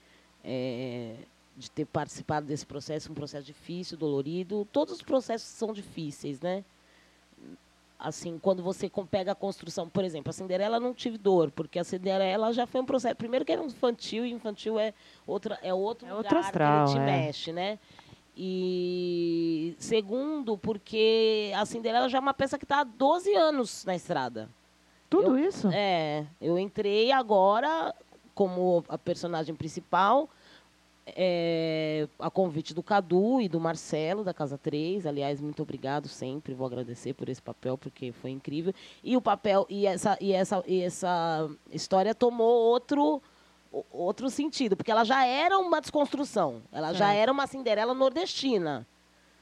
[0.44, 1.14] é,
[1.56, 4.66] de ter participado desse processo, um processo difícil, dolorido.
[4.72, 6.64] Todos os processos são difíceis, né?
[7.98, 11.84] Assim, quando você pega a construção, por exemplo, a Cinderela não tive dor, porque a
[11.84, 13.14] Cinderela já foi um processo.
[13.16, 14.92] Primeiro que era infantil, e infantil é
[15.26, 17.04] outra, é outro É lugar outro que astral, ele te é.
[17.04, 17.78] mexe, né?
[18.36, 23.94] E segundo, porque a Cinderela já é uma peça que está há 12 anos na
[23.94, 24.48] estrada.
[25.08, 25.68] Tudo Eu- isso?
[25.72, 27.94] É, eu entrei agora
[28.34, 30.28] como a personagem principal,
[31.06, 35.06] é, a convite do Cadu e do Marcelo, da Casa 3.
[35.06, 38.72] Aliás, muito obrigado sempre, vou agradecer por esse papel, porque foi incrível.
[39.02, 43.22] E o papel, e essa, e essa, e essa história tomou outro
[43.90, 46.62] outro sentido, porque ela já era uma desconstrução.
[46.70, 48.86] Ela já era uma Cinderela nordestina.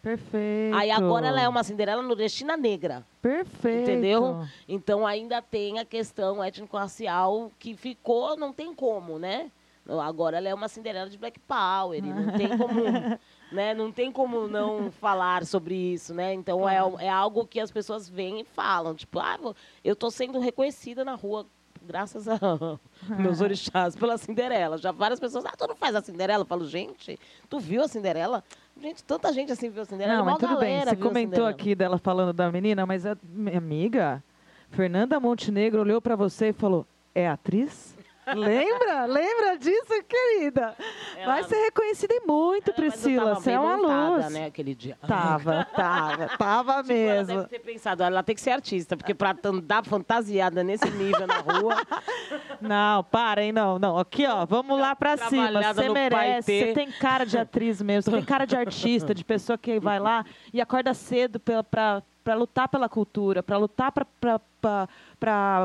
[0.02, 0.74] Perfeito.
[0.74, 3.06] Aí agora ela é uma Cinderela nordestina negra.
[3.20, 3.82] Perfeito.
[3.82, 4.44] Entendeu?
[4.66, 9.50] Então ainda tem a questão étnico-racial que ficou, não tem como, né?
[9.88, 12.82] Agora ela é uma Cinderela de Black Power, e não tem como,
[13.50, 13.74] né?
[13.74, 16.32] Não tem como não falar sobre isso, né?
[16.32, 19.38] Então é, é algo que as pessoas veem e falam, tipo, ah,
[19.84, 21.46] eu tô sendo reconhecida na rua
[21.84, 22.38] graças a
[23.18, 24.78] meus orixás pela Cinderela.
[24.78, 26.42] Já várias pessoas, ah, tu não faz a Cinderela?
[26.42, 27.18] Eu falo, gente,
[27.50, 28.44] tu viu a Cinderela?
[28.80, 30.18] Gente, tanta gente assim viu a Cinderela.
[30.18, 30.80] Não, mas tudo bem.
[30.80, 34.22] Você comentou aqui dela falando da menina, mas a minha amiga,
[34.70, 37.96] Fernanda Montenegro, olhou pra você e falou: é atriz?
[38.26, 39.04] Lembra?
[39.06, 40.76] Lembra disso, querida?
[41.24, 43.34] Vai ser reconhecida e muito, eu Priscila.
[43.34, 44.32] Você é uma montada, luz.
[44.32, 44.96] né, aquele dia.
[45.06, 47.36] Tava, tava, tava Tipo, ela mesmo.
[47.38, 51.38] deve ter pensado, ela tem que ser artista, porque pra andar fantasiada nesse nível na
[51.38, 51.76] rua.
[52.60, 53.50] Não, para, hein?
[53.50, 53.98] Não, não.
[53.98, 55.44] Aqui, ó, vamos lá pra cima.
[55.48, 56.60] Trabalhada Você merece.
[56.66, 58.02] Você tem cara de atriz mesmo.
[58.12, 62.02] Você tem cara de artista, de pessoa que vai lá e acorda cedo pela- pra,
[62.22, 63.92] pra lutar pela cultura, pra lutar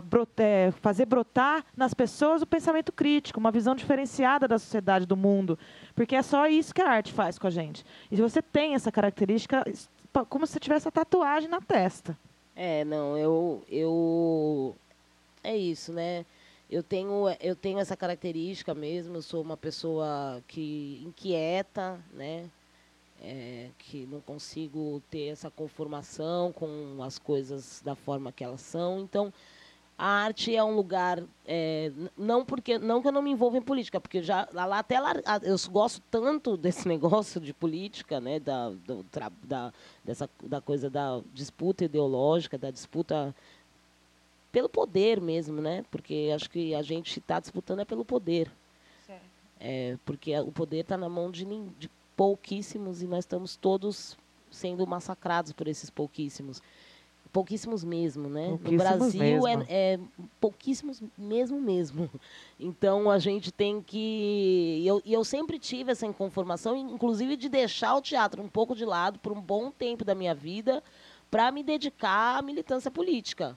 [0.04, 5.16] bro- é, fazer brotar nas pessoas o pensamento crítico, uma visão diferenciada da sociedade, do
[5.16, 5.58] mundo.
[5.96, 7.86] Porque é só isso que a arte faz com a gente.
[8.12, 9.64] E se você tem essa característica,
[10.30, 12.18] como se tivesse a tatuagem na testa.
[12.56, 14.76] É, não, eu, eu
[15.44, 16.26] é isso, né?
[16.70, 19.16] Eu tenho, eu tenho essa característica mesmo.
[19.16, 22.46] Eu sou uma pessoa que inquieta, né?
[23.20, 29.00] É, que não consigo ter essa conformação com as coisas da forma que elas são.
[29.00, 29.34] Então,
[29.98, 33.62] a arte é um lugar é, não porque não que eu não me envolva em
[33.62, 38.70] política porque já lá, até lá, eu gosto tanto desse negócio de política né da,
[38.70, 39.04] do
[39.44, 43.34] da dessa da coisa da disputa ideológica da disputa
[44.52, 48.52] pelo poder mesmo né porque acho que a gente está disputando é pelo poder
[49.60, 51.44] é, porque o poder está na mão de,
[51.80, 54.18] de pouquíssimos e nós estamos todos
[54.50, 56.62] sendo massacrados por esses pouquíssimos.
[57.32, 58.48] Pouquíssimos mesmo né?
[58.50, 59.48] No Pouquíssimos Brasil mesmo.
[59.48, 60.00] é, é
[60.42, 62.10] pouquíssimos mesmo mesmo.
[62.60, 67.96] Então a gente tem que e eu, eu sempre tive essa inconformação inclusive de deixar
[67.96, 70.84] o teatro um pouco de lado por um bom tempo da minha vida
[71.30, 73.56] para me dedicar à militância política.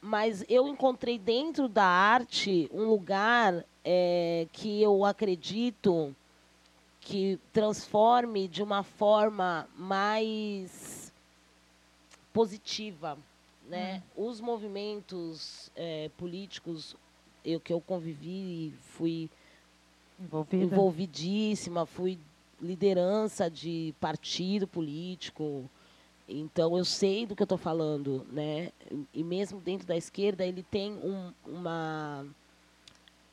[0.00, 6.12] Mas eu encontrei dentro da arte um lugar é, que eu acredito
[7.02, 11.12] que transforme de uma forma mais
[12.32, 13.18] positiva,
[13.68, 14.02] né?
[14.16, 16.96] Os movimentos é, políticos
[17.44, 19.28] eu que eu convivi fui
[20.18, 20.64] Envolvida.
[20.64, 22.18] envolvidíssima, fui
[22.60, 25.68] liderança de partido político.
[26.28, 28.70] Então eu sei do que eu estou falando, né?
[29.12, 32.24] E mesmo dentro da esquerda ele tem um- uma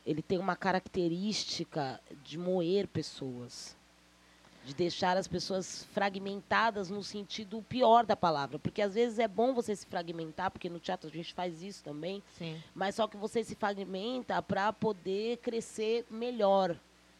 [0.09, 3.77] ele tem uma característica de moer pessoas,
[4.65, 9.53] de deixar as pessoas fragmentadas no sentido pior da palavra, porque às vezes é bom
[9.53, 12.59] você se fragmentar, porque no teatro a gente faz isso também, Sim.
[12.73, 16.75] mas só que você se fragmenta para poder crescer melhor,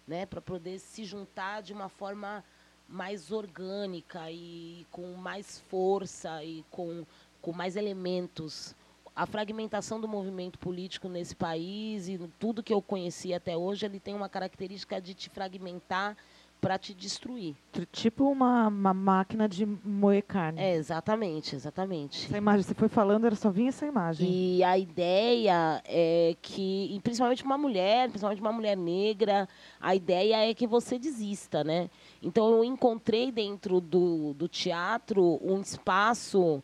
[0.08, 0.26] né?
[0.26, 2.44] Para poder se juntar de uma forma
[2.88, 7.06] mais orgânica e com mais força e com,
[7.40, 8.74] com mais elementos.
[9.16, 14.00] A fragmentação do movimento político nesse país e tudo que eu conheci até hoje, ele
[14.00, 16.16] tem uma característica de te fragmentar
[16.60, 17.56] para te destruir.
[17.92, 20.60] Tipo uma, uma máquina de moer carne.
[20.60, 22.26] É, exatamente, exatamente.
[22.26, 24.30] Essa imagem, você foi falando, era só vinha essa imagem.
[24.30, 29.48] E a ideia é que, e principalmente uma mulher, principalmente uma mulher negra,
[29.80, 31.90] a ideia é que você desista, né?
[32.22, 36.62] Então eu encontrei dentro do, do teatro um espaço,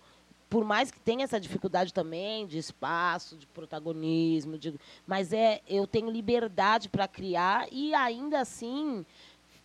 [0.49, 4.73] por mais que tenha essa dificuldade também de espaço, de protagonismo, de,
[5.05, 9.05] mas é eu tenho liberdade para criar e ainda assim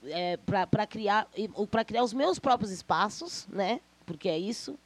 [0.04, 1.28] é, para criar
[1.70, 3.80] para criar os meus próprios espaços, né?
[4.06, 4.78] Porque é isso.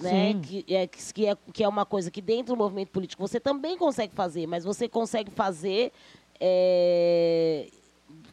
[0.00, 0.32] Né?
[0.32, 0.40] Sim.
[0.40, 3.76] Que, é, que, é, que é uma coisa que dentro do movimento político você também
[3.76, 5.92] consegue fazer, mas você consegue fazer
[6.38, 7.68] é,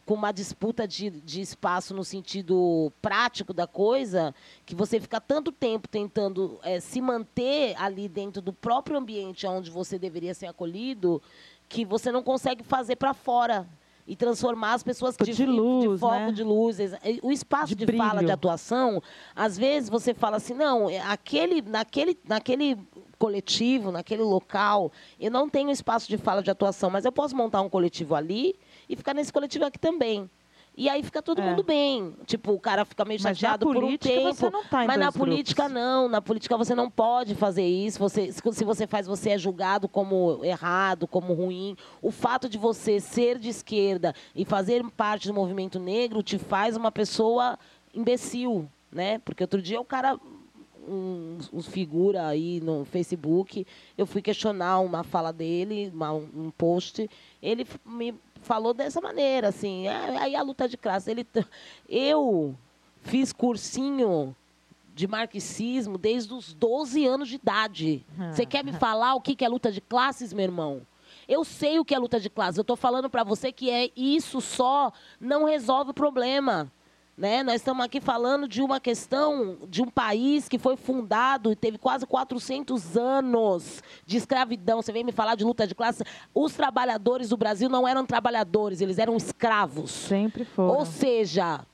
[0.04, 4.34] com uma disputa de, de espaço no sentido prático da coisa,
[4.66, 9.70] que você fica tanto tempo tentando é, se manter ali dentro do próprio ambiente onde
[9.70, 11.22] você deveria ser acolhido,
[11.68, 13.66] que você não consegue fazer para fora
[14.06, 16.32] e transformar as pessoas De luz, foco né?
[16.32, 16.92] de luzes.
[17.22, 19.02] O espaço De de, fala, de atuação,
[19.34, 22.76] às vezes você fala assim, não, é aquele, naquele, naquele
[23.18, 27.62] coletivo, naquele local, eu não tenho espaço de fala de atuação, mas eu posso montar
[27.62, 28.54] um coletivo ali
[28.88, 30.28] e ficar nesse coletivo aqui também.
[30.76, 31.48] E aí fica todo É.
[31.48, 32.16] mundo bem.
[32.26, 34.34] Tipo, o cara fica meio Mas chateado por um tempo.
[34.34, 35.80] você não tá mas na política grupos.
[35.82, 36.08] não.
[36.08, 37.96] Na política você não pode fazer isso.
[38.00, 41.76] Você, se você faz, você é julgado como errado, como ruim.
[42.02, 46.76] O fato de você ser de esquerda e fazer parte do movimento negro te faz
[46.76, 47.56] uma pessoa
[47.94, 49.20] imbecil, né?
[49.24, 50.18] Porque outro dia o cara
[50.86, 53.64] um, uns figura aí no Facebook,
[53.96, 57.08] eu fui questionar uma fala dele, uma- um post,
[57.40, 58.14] ele me
[58.44, 61.26] falou dessa maneira, assim, "Ah, aí a luta de classe, ele,
[61.88, 62.54] eu
[63.02, 64.34] fiz cursinho
[64.94, 68.06] de marxismo desde os 12 anos de idade.
[68.32, 70.82] Você quer me falar o que que é luta de classes, meu irmão?
[71.26, 72.58] Eu sei o que é luta de classes.
[72.58, 76.70] Eu estou falando para você que é isso só não resolve o problema.
[77.16, 77.44] Né?
[77.44, 81.78] Nós estamos aqui falando de uma questão de um país que foi fundado e teve
[81.78, 84.82] quase 400 anos de escravidão.
[84.82, 86.02] Você vem me falar de luta de classe?
[86.34, 89.92] Os trabalhadores do Brasil não eram trabalhadores, eles eram escravos.
[89.92, 90.76] Sempre foram.
[90.76, 91.64] Ou seja,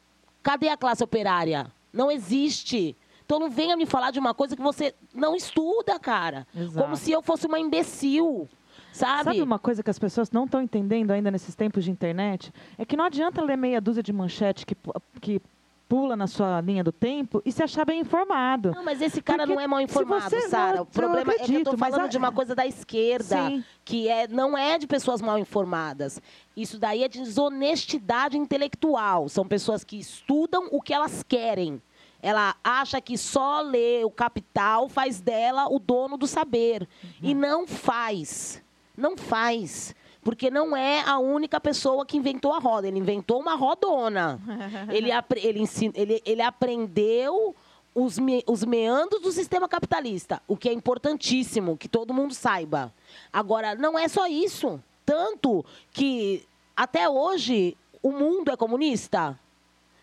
[0.43, 1.73] cadê a classe operária?
[1.91, 2.95] Não existe.
[3.25, 6.47] Então não venha me falar de uma coisa que você não estuda, cara.
[6.55, 6.85] Exato.
[6.85, 8.47] Como se eu fosse uma imbecil.
[8.93, 9.25] Sabe?
[9.25, 12.53] Sabe uma coisa que as pessoas não estão entendendo ainda nesses tempos de internet?
[12.77, 14.77] É que não adianta ler meia dúzia de manchete que,
[15.21, 15.41] que
[15.89, 18.71] pula na sua linha do tempo e se achar bem informado.
[18.75, 20.83] Não, mas esse cara Porque não é mal informado, Sara.
[20.83, 23.49] O problema eu é que eu acredito, tô falando a- de uma coisa da esquerda,
[23.49, 23.65] Sim.
[23.85, 26.21] que é, não é de pessoas mal informadas.
[26.57, 29.29] Isso daí é desonestidade intelectual.
[29.29, 31.83] São pessoas que estudam o que elas querem.
[32.23, 36.87] Ela acha que só ler o capital faz dela o dono do saber.
[37.23, 38.63] E não faz.
[39.01, 39.95] Não faz.
[40.23, 42.87] Porque não é a única pessoa que inventou a roda.
[42.87, 44.39] Ele inventou uma rodona.
[44.93, 45.11] ele,
[45.43, 47.55] ele, ele, ele aprendeu
[47.95, 52.93] os, me- os meandros do sistema capitalista, o que é importantíssimo, que todo mundo saiba.
[53.33, 54.79] Agora, não é só isso.
[55.07, 56.45] Tanto que,
[56.77, 59.40] até hoje, o mundo é comunista.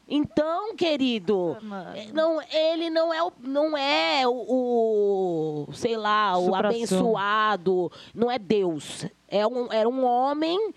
[0.10, 1.58] Então, querido,
[2.14, 6.68] não, ele não é o, não é o, o, sei lá, o Supra-sumo.
[6.68, 9.06] abençoado, não é Deus.
[9.28, 10.74] É um, era um homem,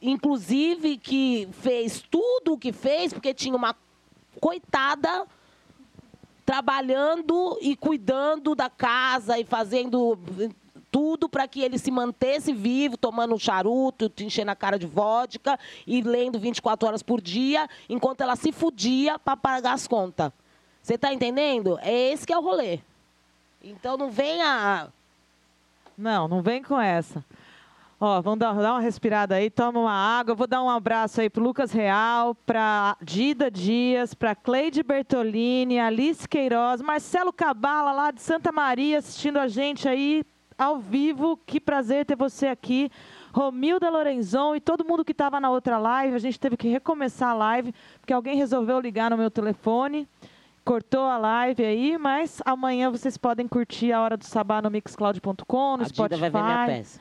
[0.00, 3.76] inclusive, que fez tudo o que fez, porque tinha uma
[4.40, 5.26] coitada
[6.46, 10.18] trabalhando e cuidando da casa e fazendo
[10.94, 15.58] tudo para que ele se mantesse vivo, tomando um charuto, enchendo a cara de vodka
[15.84, 20.30] e lendo 24 horas por dia, enquanto ela se fudia para pagar as contas.
[20.80, 21.80] Você tá entendendo?
[21.82, 22.78] É esse que é o rolê.
[23.60, 24.86] Então não venha
[25.98, 27.24] Não, não vem com essa.
[27.98, 30.30] Ó, vamos dar, dar uma respirada aí, toma uma água.
[30.30, 35.80] Eu vou dar um abraço aí pro Lucas Real, pra Dida Dias, pra Cleide Bertolini,
[35.80, 40.24] Alice Queiroz, Marcelo Cabala lá de Santa Maria assistindo a gente aí
[40.58, 41.38] ao vivo.
[41.46, 42.90] Que prazer ter você aqui.
[43.32, 46.14] Romilda Lorenzon e todo mundo que estava na outra live.
[46.14, 50.08] A gente teve que recomeçar a live, porque alguém resolveu ligar no meu telefone.
[50.64, 55.76] Cortou a live aí, mas amanhã vocês podem curtir a Hora do Sabá no Mixcloud.com,
[55.76, 56.20] no a Dida Spotify.
[56.20, 57.00] vai ver minha peça.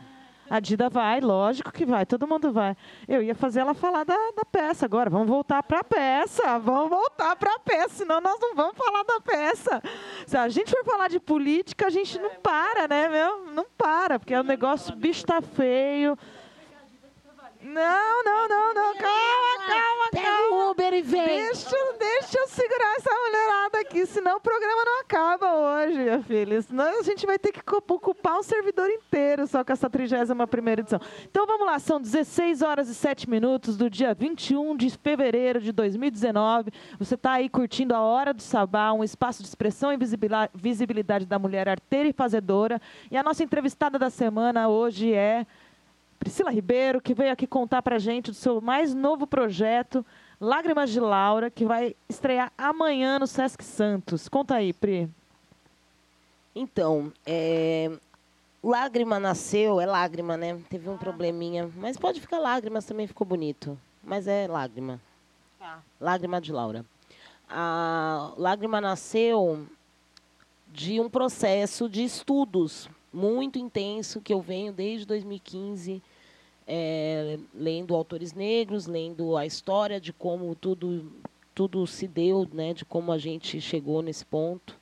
[0.49, 2.75] A Dida vai, lógico que vai, todo mundo vai.
[3.07, 5.09] Eu ia fazer ela falar da, da peça agora.
[5.09, 9.03] Vamos voltar para a peça, vamos voltar para a peça, senão nós não vamos falar
[9.03, 9.81] da peça.
[10.27, 13.45] Se a gente for falar de política, a gente não para, né, meu?
[13.53, 16.17] Não para, porque o negócio, o bicho tá feio.
[17.63, 20.65] Não, não, não, não, calma, calma, Pega calma.
[20.67, 21.25] o Uber e vem.
[21.25, 26.61] Deixa, deixa eu segurar essa mulherada aqui, senão o programa não acaba hoje, minha filha.
[26.61, 30.99] Senão a gente vai ter que ocupar um servidor inteiro só com essa 31 edição.
[31.23, 35.71] Então vamos lá, são 16 horas e 7 minutos do dia 21 de fevereiro de
[35.71, 36.69] 2019.
[36.99, 39.97] Você está aí curtindo a Hora do Sabá, um espaço de expressão e
[40.53, 42.81] visibilidade da mulher arteira e fazedora.
[43.09, 45.45] E a nossa entrevistada da semana hoje é
[46.23, 50.05] Priscila Ribeiro, que veio aqui contar pra gente do seu mais novo projeto,
[50.39, 54.29] Lágrimas de Laura, que vai estrear amanhã no Sesc Santos.
[54.29, 55.09] Conta aí, Pri.
[56.55, 57.91] Então, é,
[58.63, 60.57] lágrima nasceu, é lágrima, né?
[60.69, 63.77] Teve um probleminha, mas pode ficar lágrimas também ficou bonito.
[64.01, 65.01] Mas é lágrima.
[65.99, 66.85] Lágrima de Laura.
[67.49, 69.67] A Lágrima nasceu
[70.71, 76.01] de um processo de estudos muito intenso que eu venho desde 2015
[76.67, 81.11] é, lendo autores negros, lendo a história de como tudo
[81.53, 84.75] tudo se deu, né, de como a gente chegou nesse ponto,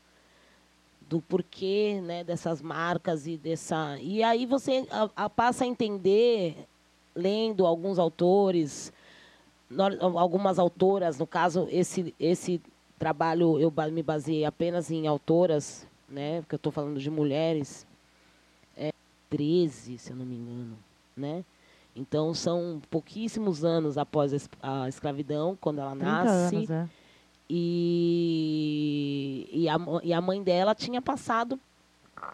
[1.10, 6.66] do porquê, né, dessas marcas e dessa e aí você a, a passa a entender
[7.14, 8.94] lendo alguns autores,
[10.00, 12.62] algumas autoras, no caso esse esse
[12.98, 17.86] trabalho eu me baseei apenas em autoras, né, porque eu estou falando de mulheres,
[18.78, 18.94] é,
[19.30, 20.78] 13, se eu não me engano,
[21.18, 21.44] né?
[21.96, 26.56] Então, são pouquíssimos anos após a escravidão, quando ela nasce.
[26.56, 26.90] Anos, é.
[27.50, 31.60] e, e, a, e a mãe dela tinha passado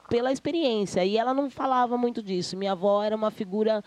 [0.10, 1.04] pela experiência.
[1.04, 2.56] E ela não falava muito disso.
[2.56, 3.84] Minha avó era uma figura.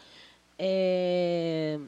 [0.58, 1.78] É,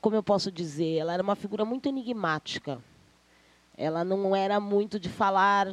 [0.00, 0.98] como eu posso dizer?
[0.98, 2.80] Ela era uma figura muito enigmática.
[3.76, 5.72] Ela não era muito de falar,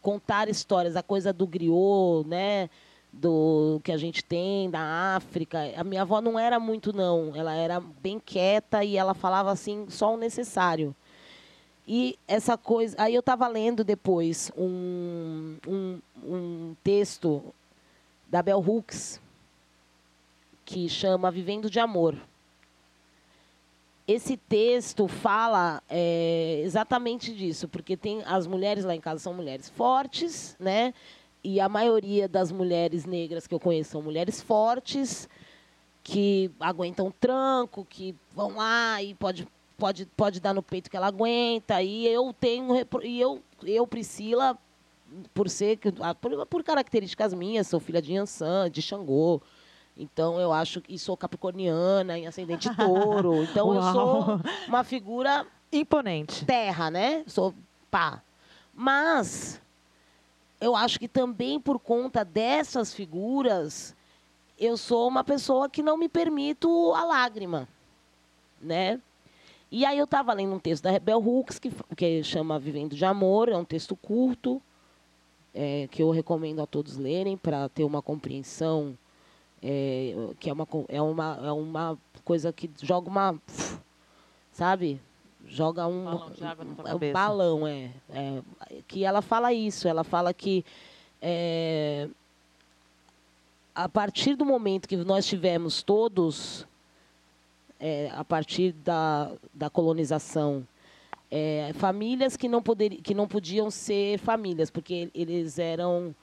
[0.00, 2.70] contar histórias, a coisa do griot, né?
[3.12, 5.58] Do que a gente tem da África.
[5.76, 9.86] A minha avó não era muito não, ela era bem quieta e ela falava assim
[9.88, 10.94] só o necessário.
[11.86, 17.42] E essa coisa, aí eu estava lendo depois um, um, um texto
[18.28, 19.20] da Bell Hooks
[20.64, 22.16] que chama Vivendo de Amor.
[24.06, 29.68] Esse texto fala é, exatamente disso, porque tem as mulheres lá em casa são mulheres
[29.68, 30.94] fortes, né?
[31.42, 35.28] E a maioria das mulheres negras que eu conheço são mulheres fortes,
[36.02, 39.46] que aguentam tranco, que vão lá e pode,
[39.78, 41.82] pode, pode dar no peito que ela aguenta.
[41.82, 42.74] E eu tenho.
[43.02, 44.56] E eu, eu Priscila,
[45.32, 45.78] por ser.
[46.20, 49.40] Por, por características minhas, sou filha de Yansan, de Xangô.
[49.96, 53.42] Então eu acho que sou capricorniana, em ascendente touro.
[53.44, 53.76] Então Uau.
[53.76, 56.44] eu sou uma figura imponente.
[56.44, 57.22] Terra, né?
[57.26, 57.54] Sou
[57.90, 58.22] pá.
[58.72, 59.60] Mas
[60.60, 63.96] eu acho que também por conta dessas figuras,
[64.58, 67.66] eu sou uma pessoa que não me permito a lágrima,
[68.60, 69.00] né?
[69.72, 73.04] E aí eu estava lendo um texto da Rebel Hooks, que, que chama Vivendo de
[73.04, 74.60] Amor, é um texto curto,
[75.54, 78.98] é, que eu recomendo a todos lerem para ter uma compreensão,
[79.62, 83.40] é, que é uma, é, uma, é uma coisa que joga uma...
[84.52, 85.00] Sabe?
[85.46, 88.42] Joga um balão, de água na tua balão é, é,
[88.86, 90.64] que ela fala isso ela fala que
[91.20, 92.08] é,
[93.74, 96.66] a partir do momento que nós tivemos todos
[97.78, 100.66] é, a partir da, da colonização
[101.30, 106.14] é, famílias que não poder, que não podiam ser famílias porque eles eram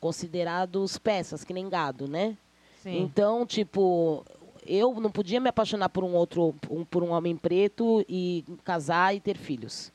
[0.00, 2.36] considerados peças que nem gado né
[2.82, 3.00] Sim.
[3.00, 4.24] então tipo
[4.66, 9.14] eu não podia me apaixonar por um outro, um, por um homem preto e casar
[9.14, 9.92] e ter filhos.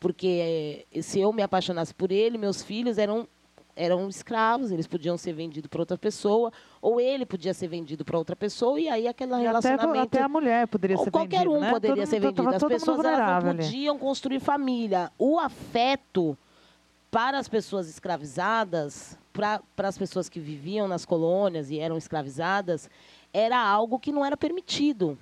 [0.00, 3.26] Porque eh, se eu me apaixonasse por ele, meus filhos eram
[3.76, 8.16] eram escravos, eles podiam ser vendidos para outra pessoa, ou ele podia ser vendido para
[8.16, 9.90] outra pessoa, e aí aquele relacionamento...
[9.90, 11.70] Até, até a mulher poderia ser vendida, qualquer um né?
[11.70, 12.48] poderia todo, ser vendido.
[12.50, 15.10] As pessoas elas não podiam construir família.
[15.18, 16.38] O afeto
[17.10, 22.88] para as pessoas escravizadas, para, para as pessoas que viviam nas colônias e eram escravizadas,
[23.34, 25.18] era algo que não era permitido.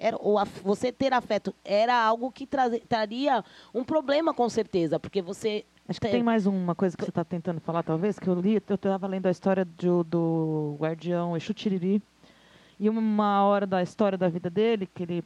[0.00, 3.44] Era, ou a, você ter afeto era algo que tra, traria
[3.74, 5.64] um problema, com certeza, porque você.
[5.86, 8.62] Acho que tem mais uma coisa que você está tentando falar, talvez, que eu li,
[8.66, 12.00] eu estava lendo a história do, do guardião Exu Tiriri,
[12.80, 15.24] e uma hora da história da vida dele, que ele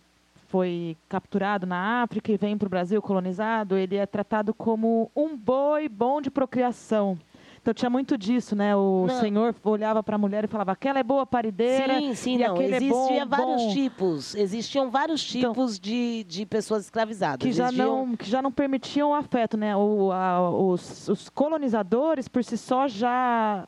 [0.49, 5.37] foi capturado na África e vem para o Brasil colonizado, ele é tratado como um
[5.37, 7.18] boi bom de procriação.
[7.67, 8.77] Então tinha muito disso, né?
[8.77, 9.19] O não.
[9.19, 11.99] senhor olhava para a mulher e falava: aquela é boa parideira.
[11.99, 12.62] Sim, sim, e não.
[12.62, 13.73] Existia é bom, vários bom.
[13.73, 14.35] tipos.
[14.37, 17.45] Existiam vários tipos então, de, de pessoas escravizadas.
[17.45, 19.77] Que já, não, que já não permitiam o afeto, né?
[19.77, 23.67] O, a, os, os colonizadores, por si só, já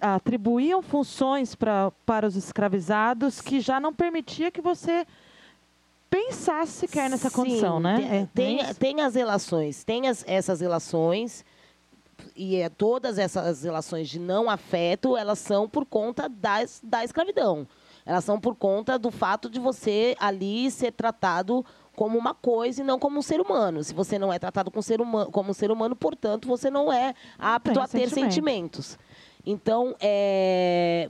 [0.00, 5.06] atribuíam funções pra, para os escravizados que já não permitia que você
[6.08, 7.96] pensasse sequer nessa Sim, condição, né?
[8.32, 11.44] Tem, é, tem, tem as relações, tem as, essas relações
[12.34, 17.66] e é, todas essas relações de não afeto, elas são por conta das, da escravidão.
[18.04, 21.64] Elas são por conta do fato de você ali ser tratado
[21.94, 23.82] como uma coisa e não como um ser humano.
[23.82, 26.92] Se você não é tratado como, ser humano, como um ser humano, portanto, você não
[26.92, 28.14] é apto a ter sentimentos.
[28.14, 28.98] sentimentos.
[29.46, 31.08] Então, é,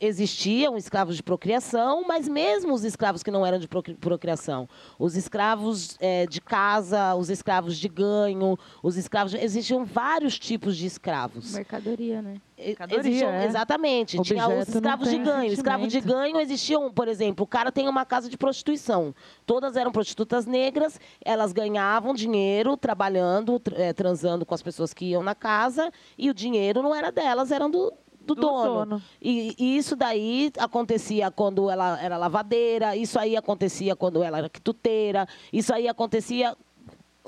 [0.00, 4.68] existiam escravos de procriação, mas mesmo os escravos que não eram de procri- procriação,
[4.98, 9.32] os escravos eh, de casa, os escravos de ganho, os escravos.
[9.32, 11.52] de- Existiam vários tipos de escravos.
[11.54, 12.40] Mercadoria, né?
[12.58, 13.46] Mercadoria, existiam- é.
[13.46, 14.10] Exatamente.
[14.20, 15.52] Tinha Objeto os não escravos de ganho.
[15.52, 19.14] Escravos de ganho existiam, por exemplo, o cara tem uma casa de prostituição.
[19.46, 25.06] Todas eram prostitutas negras, elas ganhavam dinheiro trabalhando, tr- eh, transando com as pessoas que
[25.06, 27.92] iam na casa, e o dinheiro não era delas, era do,
[28.34, 28.74] do, Do dono.
[28.74, 29.02] dono.
[29.20, 34.48] E, e isso daí acontecia quando ela era lavadeira, isso aí acontecia quando ela era
[34.48, 36.56] quituteira, isso aí acontecia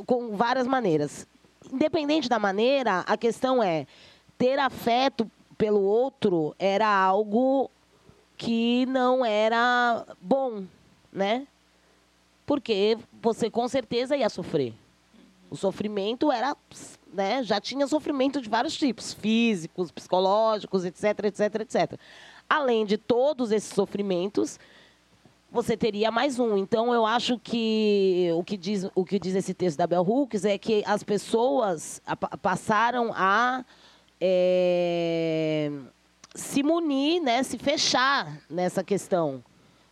[0.07, 1.27] com várias maneiras.
[1.73, 3.87] Independente da maneira, a questão é
[4.39, 7.71] ter afeto pelo outro era algo
[8.37, 10.65] que não era bom,
[11.13, 11.47] né?
[12.47, 14.73] Porque você com certeza ia sofrer.
[15.51, 16.57] O sofrimento era,
[17.13, 22.01] né, já tinha sofrimento de vários tipos, físicos, psicológicos, etc, etc, etc.
[22.49, 24.59] Além de todos esses sofrimentos,
[25.51, 26.57] você teria mais um.
[26.57, 30.45] Então, eu acho que o que diz, o que diz esse texto da Bell Hooks
[30.45, 32.01] é que as pessoas
[32.41, 33.65] passaram a
[34.21, 35.73] é,
[36.35, 39.43] se munir, né, se fechar nessa questão.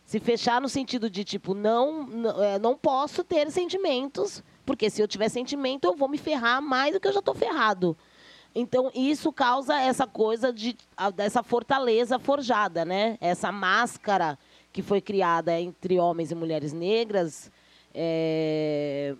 [0.05, 5.01] Se fechar no sentido de, tipo, não, não, é, não posso ter sentimentos, porque se
[5.01, 7.97] eu tiver sentimento, eu vou me ferrar mais do que eu já estou ferrado.
[8.53, 10.77] Então, isso causa essa coisa de,
[11.15, 13.17] dessa fortaleza forjada, né?
[13.19, 14.37] Essa máscara
[14.71, 17.51] que foi criada entre homens e mulheres negras,
[17.95, 19.15] é,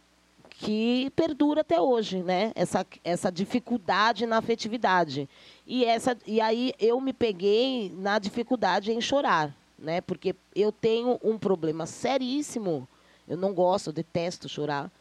[0.52, 2.52] que perdura até hoje, né?
[2.54, 5.28] Essa, essa dificuldade na afetividade.
[5.66, 10.00] E, essa, e aí eu me peguei na dificuldade em chorar, né?
[10.00, 12.88] Porque eu tenho um problema seríssimo.
[13.28, 14.92] Eu não gosto, eu detesto chorar.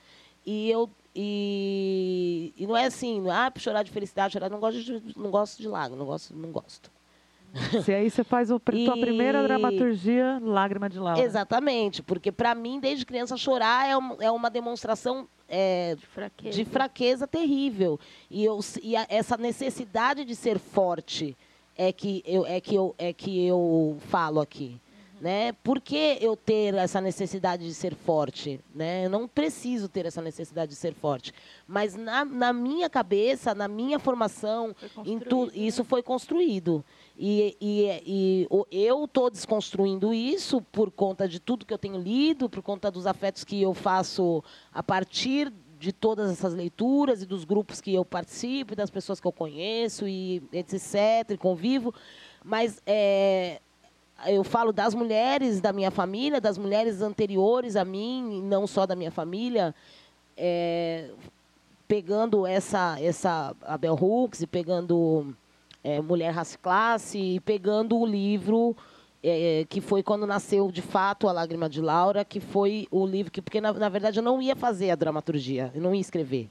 [0.51, 5.03] E eu e, e não é assim, ah, chorar de felicidade, chorar, não gosto de,
[5.15, 6.91] não gosto de lágrimas, não gosto, não gosto.
[7.85, 11.21] Se aí você faz a tua E- primeira dramaturgia, Lágrima de Laura.
[11.23, 16.57] Exatamente, porque para mim, desde criança, chorar é, um- é uma demonstração é, De fraqueza.
[16.57, 17.99] de fraqueza terrível.
[18.31, 21.37] E, eu, e a- essa necessidade de ser forte
[21.77, 24.79] é que eu, é que eu, é que eu falo aqui.
[25.21, 25.53] Né?
[25.53, 28.61] Por que eu ter essa necessidade de ser forte?
[28.75, 29.07] Né?
[29.07, 31.33] Eu não preciso ter essa necessidade de ser forte.
[31.67, 36.85] Mas na, na minha cabeça, na minha formação, em tu, isso foi construído.
[37.19, 42.49] E, e, e eu estou desconstruindo isso por conta de tudo que eu tenho lido,
[42.49, 44.43] por conta dos afetos que eu faço
[44.73, 49.21] a partir de todas essas leituras e dos grupos que eu participo, e das pessoas
[49.21, 51.95] que eu conheço e etc, e convivo.
[52.45, 53.61] Mas é,
[54.27, 58.97] eu falo das mulheres da minha família, das mulheres anteriores a mim, não só da
[58.97, 59.75] minha família,
[60.37, 61.11] é,
[61.87, 65.35] pegando essa essa a Bell Hooks pegando
[65.83, 68.77] é, Mulher Raça Classe e pegando o livro
[69.23, 73.33] é, que foi quando nasceu de fato a Lágrima de Laura, que foi o livro
[73.33, 76.51] que porque na, na verdade eu não ia fazer a dramaturgia, eu não ia escrever.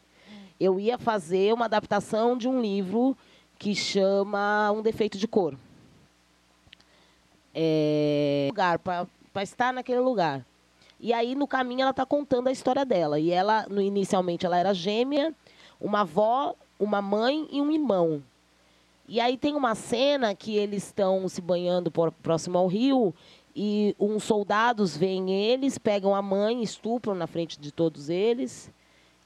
[0.60, 3.16] Eu ia fazer uma adaptação de um livro
[3.60, 5.56] que chama Um Defeito de Cor.
[7.60, 9.08] É, lugar para
[9.42, 10.46] estar naquele lugar.
[11.00, 13.20] E aí no caminho ela está contando a história dela.
[13.20, 15.34] E ela, no, inicialmente, ela era gêmea,
[15.82, 18.22] uma avó, uma mãe e um irmão.
[19.08, 23.14] E aí tem uma cena que eles estão se banhando por- próximo ao rio
[23.56, 28.70] e uns soldados veem eles, pegam a mãe, estupram na frente de todos eles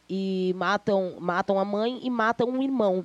[0.09, 3.03] e matam, matam a mãe e matam um irmão.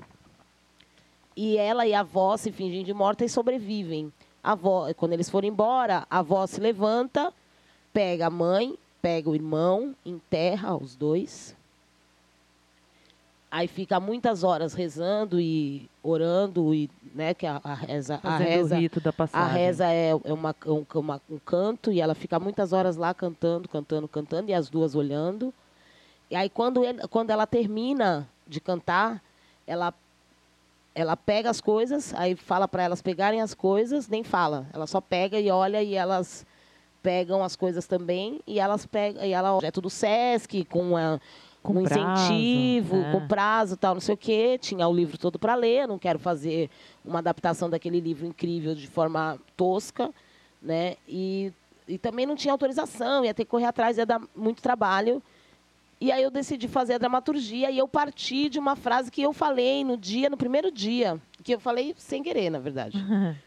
[1.34, 4.12] E ela e a avó se fingem de morta e sobrevivem.
[4.46, 7.32] A avó, quando eles forem embora, a avó se levanta,
[7.92, 11.56] pega a mãe, pega o irmão, enterra os dois.
[13.50, 18.76] Aí fica muitas horas rezando e orando e, né, que a, a reza, a reza,
[18.76, 19.56] o rito da a passagem.
[19.58, 23.68] reza é, é uma, um, uma- um canto e ela fica muitas horas lá cantando,
[23.68, 25.52] cantando, cantando e as duas olhando.
[26.30, 29.20] E aí quando, ele, quando ela termina de cantar,
[29.66, 29.92] ela
[30.96, 34.66] ela pega as coisas, aí fala para elas pegarem as coisas, nem fala.
[34.72, 36.46] Ela só pega e olha e elas
[37.02, 41.20] pegam as coisas também e elas pegam e ela é tudo Sesc com a,
[41.62, 43.12] Com um prazo, incentivo, é.
[43.12, 44.56] com prazo, tal, não sei o quê.
[44.58, 46.70] Tinha o livro todo para ler, não quero fazer
[47.04, 50.10] uma adaptação daquele livro incrível de forma tosca,
[50.62, 50.96] né?
[51.06, 51.52] E,
[51.86, 55.22] e também não tinha autorização, ia ter que correr atrás, ia dar muito trabalho.
[56.00, 59.32] E aí eu decidi fazer a dramaturgia e eu parti de uma frase que eu
[59.32, 62.98] falei no dia, no primeiro dia, que eu falei sem querer, na verdade.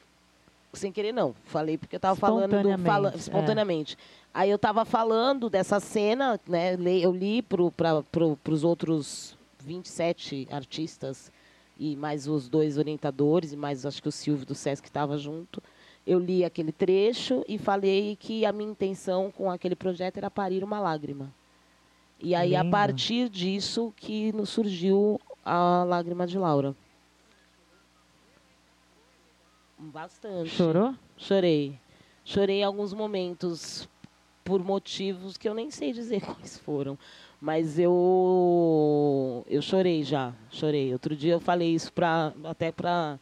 [0.73, 3.15] sem querer não, falei porque eu estava falando do, Espontaneamente, fala, é.
[3.15, 3.97] espontaneamente.
[4.33, 6.75] Aí eu estava falando dessa cena, né?
[6.99, 11.31] Eu li para pro, os outros 27 artistas
[11.77, 15.61] e mais os dois orientadores e mais acho que o Silvio do Sesc estava junto.
[16.05, 20.63] eu li aquele trecho e falei que a minha intenção com aquele projeto era parir
[20.63, 21.31] uma lágrima.
[22.21, 22.71] E aí, a Lindo.
[22.71, 26.75] partir disso, que nos surgiu a Lágrima de Laura.
[29.77, 30.49] Bastante.
[30.49, 30.93] Chorou?
[31.17, 31.79] Chorei.
[32.25, 33.87] Chorei em alguns momentos
[34.43, 36.97] por motivos que eu nem sei dizer quais foram.
[37.39, 40.91] Mas eu eu chorei já, chorei.
[40.91, 43.17] Outro dia eu falei isso pra, até para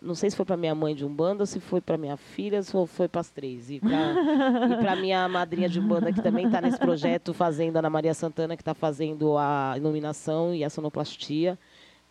[0.00, 2.86] não sei se foi para minha mãe de Umbanda se foi para minha filha, ou
[2.86, 3.70] foi para as três.
[3.70, 8.14] E para minha madrinha de Umbanda, que também está nesse projeto, fazendo, a Ana Maria
[8.14, 11.58] Santana, que está fazendo a iluminação e a sonoplastia.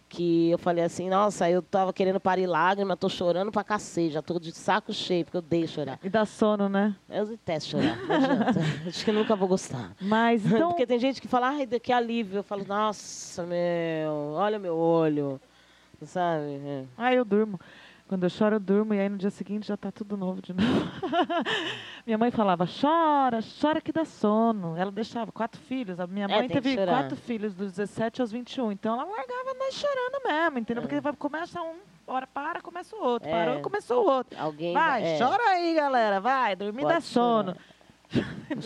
[0.09, 4.21] Que eu falei assim, nossa, eu tava querendo parir lágrima, tô chorando pra cacete, já
[4.21, 5.99] tô de saco cheio, porque eu odeio chorar.
[6.01, 6.95] E dá sono, né?
[7.09, 8.59] Eu detesto chorar, não adianta.
[8.87, 9.93] Acho que eu nunca vou gostar.
[9.99, 10.69] Mas então.
[10.69, 12.37] Porque tem gente que fala, ai, que alívio.
[12.37, 15.41] Eu falo, nossa, meu, olha meu olho.
[16.03, 16.61] Sabe?
[16.65, 16.85] É.
[16.97, 17.59] Ah, eu durmo.
[18.07, 20.53] Quando eu choro, eu durmo e aí no dia seguinte já tá tudo novo de
[20.55, 20.91] novo.
[22.05, 24.77] minha mãe falava, chora, chora que dá sono.
[24.77, 25.99] Ela deixava quatro filhos.
[25.99, 28.71] A minha É, mãe teve quatro filhos, dos 17 aos 21.
[28.71, 30.83] Então ela largava nós chorando mesmo, entendeu?
[30.83, 31.75] Porque vai, começa um,
[32.05, 33.27] hora para, começa o outro.
[33.27, 33.31] É.
[33.31, 34.39] Parou, começou o outro.
[34.39, 36.21] Alguém Vai, é, chora aí, galera.
[36.21, 37.57] Vai, dormir Pode dá sono.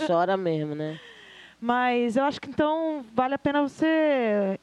[0.06, 1.00] Chora mesmo, né?
[1.60, 4.60] Mas eu acho que então vale a pena você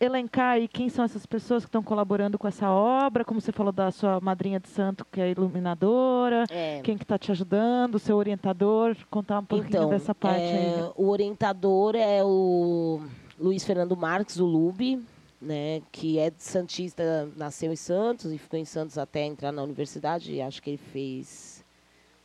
[0.00, 3.70] elencar aí quem são essas pessoas que estão colaborando com essa obra, como você falou
[3.72, 6.80] da sua madrinha de santo, que é iluminadora, É.
[6.82, 10.74] quem que está te ajudando, o seu orientador, contar um pouquinho Então, dessa parte é,
[10.76, 10.90] aí.
[10.96, 13.02] o orientador é o
[13.38, 15.04] Luiz Fernando Marques, o Lube,
[15.40, 20.40] né, que é Santista, nasceu em Santos e ficou em Santos até entrar na universidade.
[20.40, 21.62] Acho que ele fez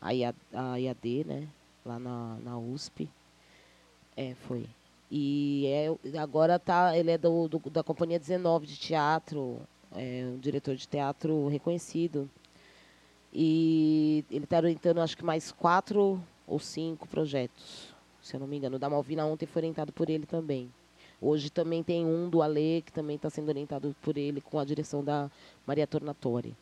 [0.01, 1.47] a, IA, a IAD, né,
[1.85, 3.09] lá na, na USP.
[4.15, 4.65] É, foi.
[5.09, 9.59] E é, agora tá, ele é do, do- da Companhia 19 de teatro,
[9.95, 12.29] é um diretor de teatro reconhecido.
[13.33, 18.57] E ele está orientando, acho que mais quatro ou cinco projetos, se eu não me
[18.57, 18.77] engano.
[18.77, 20.71] O da Malvina ontem foi orientado por ele também.
[21.21, 24.65] Hoje também tem um do Alê, que também está sendo orientado por ele, com a
[24.65, 25.29] direção da
[25.65, 26.55] Maria Tornatori.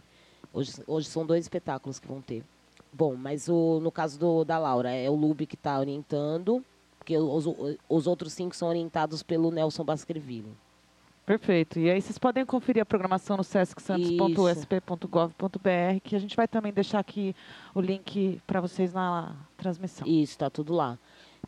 [0.54, 2.44] Hoje, hoje são dois espetáculos que vão ter.
[2.92, 6.64] Bom, mas o, no caso do, da Laura, é o Lube que está orientando,
[7.04, 7.46] porque os,
[7.90, 10.56] os outros cinco são orientados pelo Nelson Baskerville.
[11.26, 11.80] Perfeito.
[11.80, 17.00] E aí vocês podem conferir a programação no sescsantos.usp.gov.br, que a gente vai também deixar
[17.00, 17.36] aqui
[17.76, 20.08] o link para vocês na transmissão.
[20.08, 20.98] Isso, está tudo lá.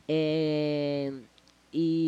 [0.07, 1.11] É,
[1.73, 2.01] e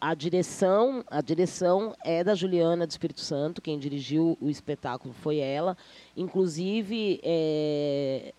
[0.00, 5.36] a direção, a direção é da Juliana do Espírito Santo, quem dirigiu o espetáculo foi
[5.38, 5.76] ela.
[6.16, 8.32] Inclusive, é,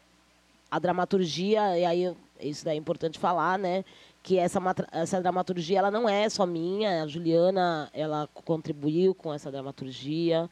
[0.72, 3.84] a dramaturgia, e aí isso daí é importante falar, né?
[4.24, 4.60] Que essa,
[4.92, 10.50] essa dramaturgia ela não é só minha, a Juliana ela contribuiu com essa dramaturgia.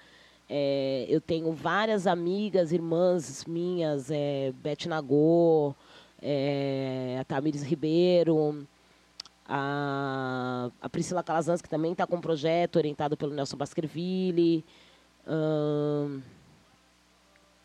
[0.49, 5.75] É, eu tenho várias amigas, irmãs minhas, é, Beth Nagô,
[6.21, 8.65] é, a Tamires Ribeiro,
[9.47, 14.63] a, a Priscila Calazans, que também está com um projeto orientado pelo Nelson Baskerville.
[15.27, 16.21] Ahn,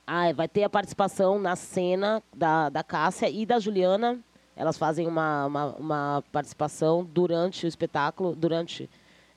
[0.07, 4.18] ah, vai ter a participação na cena da, da Cássia e da Juliana.
[4.57, 8.88] Elas fazem uma, uma, uma participação durante o espetáculo, durante...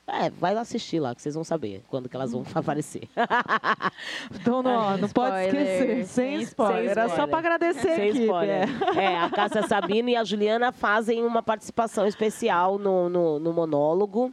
[0.09, 3.09] É, vai assistir lá, que vocês vão saber quando que elas vão aparecer.
[4.33, 6.05] Então, não, não pode esquecer.
[6.05, 6.91] Sem spoiler.
[6.91, 8.23] Era só para agradecer Sem equipe.
[8.23, 8.69] spoiler.
[8.97, 9.03] é.
[9.03, 14.31] É, a Cássia Sabino e a Juliana fazem uma participação especial no, no, no monólogo.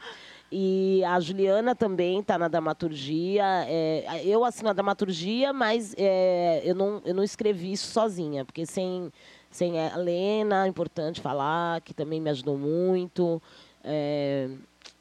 [0.56, 3.42] E a Juliana também está na dramaturgia.
[3.66, 8.64] É, eu assino a dramaturgia, mas é, eu, não, eu não escrevi isso sozinha, porque
[8.64, 9.12] sem,
[9.50, 13.42] sem a Lena, é importante falar, que também me ajudou muito.
[13.82, 14.48] É,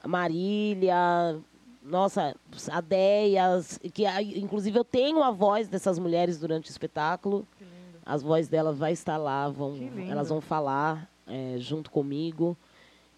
[0.01, 1.38] a Marília,
[1.84, 2.35] nossa,
[2.71, 7.45] a Deias, que inclusive eu tenho a voz dessas mulheres durante o espetáculo.
[8.03, 9.75] As vozes delas vai estar lá, vão,
[10.09, 12.57] elas vão falar é, junto comigo.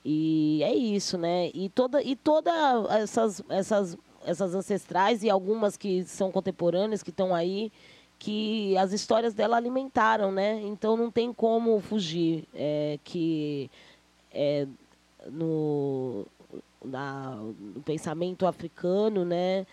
[0.07, 1.49] E é isso, né?
[1.51, 2.51] E toda e toda
[2.91, 7.71] essas essas essas ancestrais e algumas que são contemporâneas que estão aí
[8.19, 10.61] que as histórias dela alimentaram, né?
[10.61, 13.69] Então não tem como fugir é, que
[14.31, 14.67] é,
[15.31, 16.25] no,
[16.83, 19.65] na, no pensamento africano, né?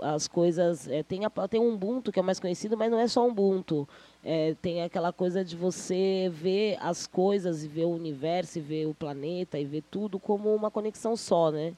[0.00, 2.98] As coisas é, tem a, tem o Ubuntu que é o mais conhecido, mas não
[2.98, 3.88] é só Ubuntu.
[4.28, 8.86] É, tem aquela coisa de você ver as coisas e ver o universo, e ver
[8.88, 11.74] o planeta e ver tudo como uma conexão só, né?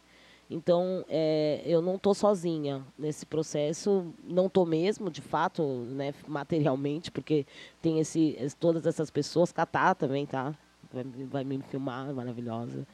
[0.50, 7.10] Então, é, eu não estou sozinha nesse processo, não estou mesmo, de fato, né, materialmente,
[7.10, 7.44] porque
[7.82, 10.54] tem esse, es- todas essas pessoas, Catá também, tá?
[10.90, 12.86] Vai, me- vai me filmar, maravilhosa.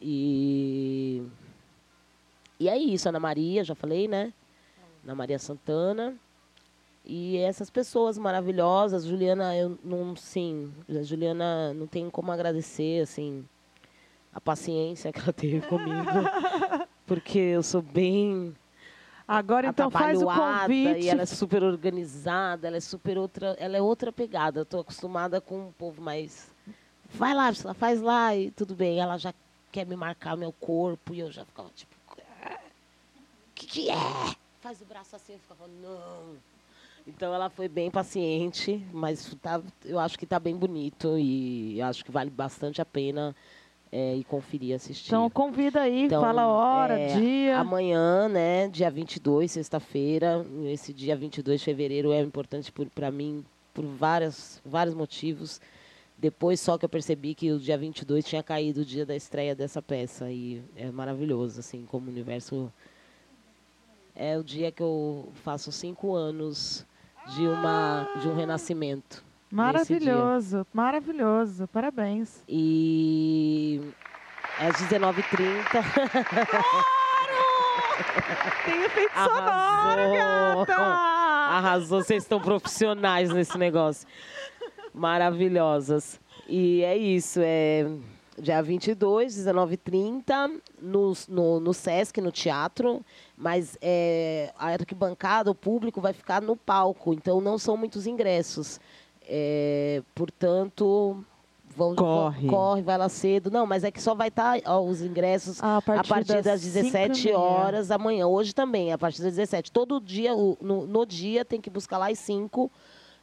[0.00, 1.22] E,
[2.58, 4.32] e é isso, Ana Maria, já falei, né?
[5.04, 6.16] Ana Maria Santana.
[7.08, 13.46] E essas pessoas maravilhosas, Juliana, eu não, sim, a Juliana não tem como agradecer, assim,
[14.32, 16.04] a paciência que ela teve comigo,
[17.06, 18.54] porque eu sou bem
[19.26, 21.00] Agora então faz o convite.
[21.00, 24.60] E ela é super organizada, ela é super outra, ela é outra pegada.
[24.60, 26.50] Eu tô acostumada com um povo mais
[27.10, 29.00] vai lá, Priscila, faz lá e tudo bem.
[29.00, 29.34] Ela já
[29.70, 32.16] quer me marcar meu corpo e eu já ficava tipo, o
[33.54, 33.96] que que é?
[34.60, 36.36] Faz o braço assim, eu ficava, não.
[37.08, 42.04] Então ela foi bem paciente, mas tá, eu acho que está bem bonito e acho
[42.04, 43.34] que vale bastante a pena
[43.90, 45.08] é, ir conferir, assistir.
[45.08, 47.58] Então convida aí, Então, fala hora, é, dia.
[47.58, 50.44] Amanhã, né, dia 22, sexta-feira.
[50.66, 55.62] Esse dia 22 de fevereiro é importante para mim por várias, vários motivos.
[56.18, 59.54] Depois só que eu percebi que o dia 22 tinha caído o dia da estreia
[59.54, 60.30] dessa peça.
[60.30, 62.70] E é maravilhoso, assim, como o universo...
[64.20, 66.84] É o dia que eu faço cinco anos
[67.34, 69.24] de, uma, de um renascimento.
[69.50, 71.66] Maravilhoso, maravilhoso.
[71.68, 72.42] Parabéns.
[72.48, 73.80] E
[74.60, 75.64] é às 19h30.
[78.64, 79.36] Tem efeito Arrasou.
[79.36, 80.74] sonoro, gata!
[80.82, 84.06] Arrasou, vocês estão profissionais nesse negócio.
[84.92, 86.20] Maravilhosas.
[86.46, 87.86] E é isso, é
[88.40, 93.04] dia 22, 19h30, no, no, no Sesc, no teatro,
[93.36, 98.80] mas é, a arquibancada, o público vai ficar no palco, então não são muitos ingressos.
[99.30, 101.22] É, portanto,
[101.76, 102.40] vão, Corre.
[102.46, 103.50] vão- corre, vai lá cedo.
[103.50, 107.28] Não, mas é que só vai estar os ingressos A partir das, das 17 cinco
[107.28, 107.38] e meia.
[107.38, 108.26] horas da manhã.
[108.26, 109.70] Hoje também, a partir das 17.
[109.70, 112.70] Todo dia, no, no dia, tem que buscar lá às 5.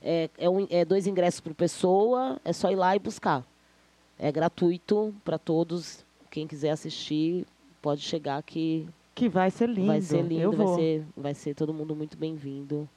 [0.01, 3.43] É, é, um- é dois ingressos por pessoa, é só ir lá e buscar.
[4.17, 6.05] É gratuito para todos.
[6.31, 7.45] Quem quiser assistir,
[7.81, 9.87] pode chegar que Que vai ser lindo.
[9.87, 10.75] vai ser lindo, Eu vai vou.
[10.75, 12.87] ser, vai ser todo mundo muito bem-vindo.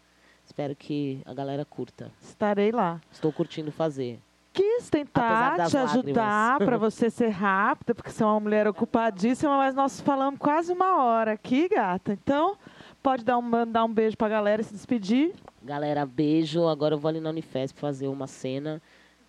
[0.47, 2.11] Espero que a galera curta.
[2.23, 3.01] Estarei lá.
[3.13, 4.19] Estou curtindo fazer.
[4.53, 6.23] Quis tentar te ajudar
[6.53, 6.69] lágrimas.
[6.69, 11.05] para você ser rápida, porque você é uma mulher ocupadíssima, mas nós falamos quase uma
[11.05, 12.13] hora aqui, gata.
[12.15, 12.57] Então,
[13.03, 15.33] pode dar um, mandar um beijo pra galera e se despedir.
[15.63, 16.67] Galera, beijo.
[16.67, 18.81] Agora eu vou ali na Unifesp fazer uma cena.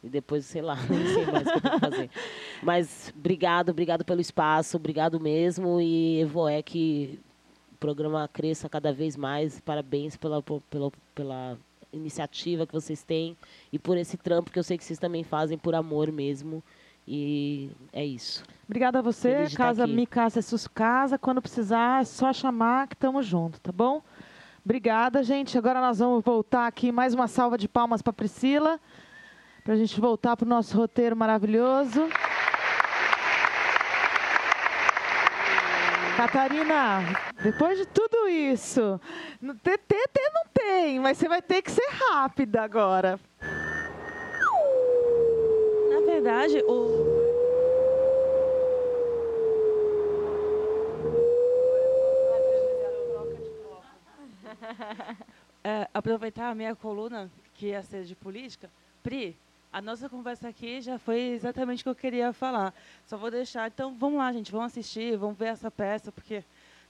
[0.03, 2.09] E depois, sei lá, nem sei mais o que eu que fazer.
[2.63, 5.80] Mas obrigado, obrigado pelo espaço, obrigado mesmo.
[5.81, 7.19] E Evoé que
[7.73, 9.59] o programa cresça cada vez mais.
[9.59, 11.57] Parabéns pela, pela, pela
[11.91, 13.35] iniciativa que vocês têm
[13.71, 16.63] e por esse trampo que eu sei que vocês também fazem por amor mesmo.
[17.07, 18.43] E é isso.
[18.65, 19.47] Obrigada a você.
[19.55, 19.88] Casa.
[19.88, 21.17] Mi Casa é sus casa.
[21.17, 24.03] Quando precisar, é só chamar que estamos juntos, tá bom?
[24.63, 25.57] Obrigada, gente.
[25.57, 26.91] Agora nós vamos voltar aqui.
[26.91, 28.80] Mais uma salva de palmas para Priscila.
[29.64, 32.07] Para a gente voltar para o nosso roteiro maravilhoso.
[36.18, 36.99] Catarina,
[37.41, 38.99] depois de tudo isso,
[39.41, 39.95] no TT
[40.34, 43.18] não tem, mas você vai ter que ser rápida agora.
[45.90, 47.19] Na verdade, o.
[55.61, 58.69] É, aproveitar a minha coluna, que ia ser de política.
[59.03, 59.38] Pri,
[59.71, 62.73] a nossa conversa aqui já foi exatamente o que eu queria falar.
[63.05, 63.67] Só vou deixar.
[63.67, 66.43] Então, vamos lá, gente, vamos assistir, vamos ver essa peça, porque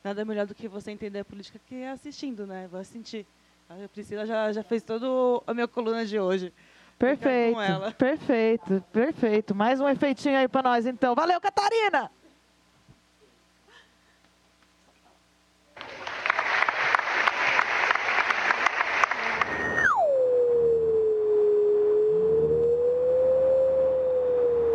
[0.03, 2.68] nada melhor do que você entender a política que é assistindo, né?
[2.72, 3.26] Vai sentir.
[3.69, 5.06] A Priscila já, já fez toda
[5.45, 6.51] a minha coluna de hoje.
[6.97, 7.91] Perfeito, com ela.
[7.91, 9.56] perfeito, perfeito.
[9.56, 11.15] Mais um efeitinho aí para nós, então.
[11.15, 12.11] Valeu, Catarina!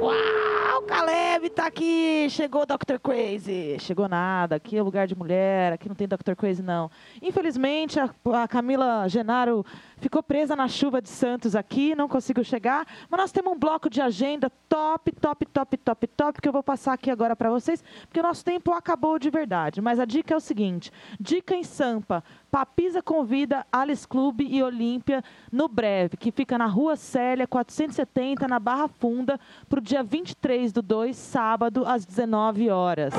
[0.00, 2.26] Uau, Caleb tá aqui!
[2.30, 2.98] Chegou Dr.
[3.00, 3.76] Crazy!
[3.78, 6.34] Chegou nada, aqui é lugar de mulher, aqui não tem Dr.
[6.36, 6.90] Crazy, não.
[7.22, 8.10] Infelizmente, a,
[8.42, 9.64] a Camila Genaro
[9.98, 13.88] ficou presa na chuva de Santos aqui, não conseguiu chegar, mas nós temos um bloco
[13.88, 17.84] de agenda top, top, top, top, top, que eu vou passar aqui agora para vocês,
[18.06, 19.80] porque o nosso tempo acabou de verdade.
[19.80, 20.90] Mas a dica é o seguinte:
[21.20, 22.24] dica em Sampa.
[22.50, 28.60] Papisa convida Alice Clube e Olímpia no breve, que fica na Rua Célia, 470, na
[28.60, 31.43] Barra Funda, para o dia 23 do 2, sábado,
[31.86, 33.12] às 19 horas.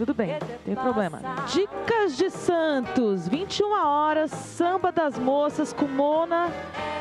[0.00, 0.30] Tudo bem,
[0.64, 1.20] tem problema.
[1.52, 6.48] Dicas de Santos, 21 horas, samba das moças com Mona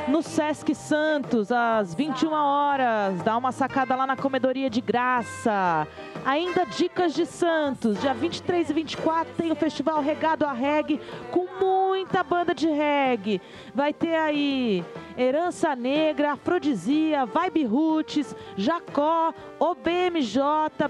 [0.10, 3.22] no Sesc Santos, às 21 horas.
[3.24, 5.88] Dá uma sacada lá na comedoria de graça.
[6.26, 11.00] Ainda Dicas de Santos, dia 23 e 24 tem o Festival Regado a Reggae
[11.32, 13.42] com muita banda de reggae.
[13.74, 14.84] Vai ter aí
[15.18, 20.42] Herança Negra, Afrodisia, Vibe Roots, Jacó, OBMJ,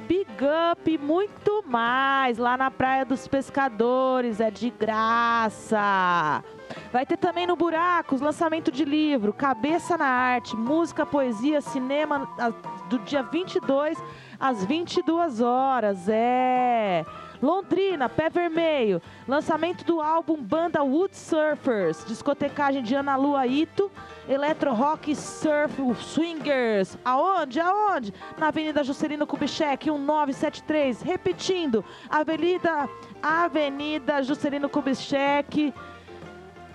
[0.08, 0.32] Big
[0.72, 1.99] Up e muito mais
[2.38, 4.40] lá na Praia dos Pescadores.
[4.40, 6.44] É de graça.
[6.92, 12.28] Vai ter também no Buracos lançamento de livro, Cabeça na Arte, música, poesia, cinema
[12.90, 13.98] do dia 22
[14.40, 16.08] às 22 horas.
[16.08, 17.06] É.
[17.42, 23.90] Londrina, Pé Vermelho, lançamento do álbum Banda Wood Surfers, discotecagem de Ana Lua Ito,
[24.28, 26.98] Electro Rock Surf Swingers.
[27.04, 27.60] Aonde?
[27.60, 28.14] Aonde?
[28.38, 31.02] Na Avenida Juscelino Kubitschek, 1973.
[31.02, 32.90] Repetindo, Avenida,
[33.24, 35.74] Avenida Juscelino Kubitschek,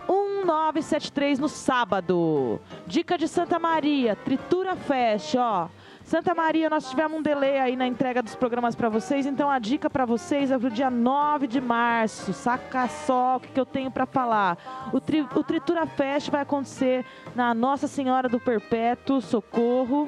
[0.08, 2.60] 1973 no sábado.
[2.86, 5.68] Dica de Santa Maria, Tritura Fest, ó.
[6.04, 9.58] Santa Maria, nós tivemos um delay aí na entrega dos programas para vocês, então a
[9.58, 12.34] dica para vocês é pro dia 9 de março.
[12.34, 14.90] Saca só o que, que eu tenho para falar.
[14.92, 20.06] O, tri, o Tritura Fest vai acontecer na Nossa Senhora do Perpétuo Socorro.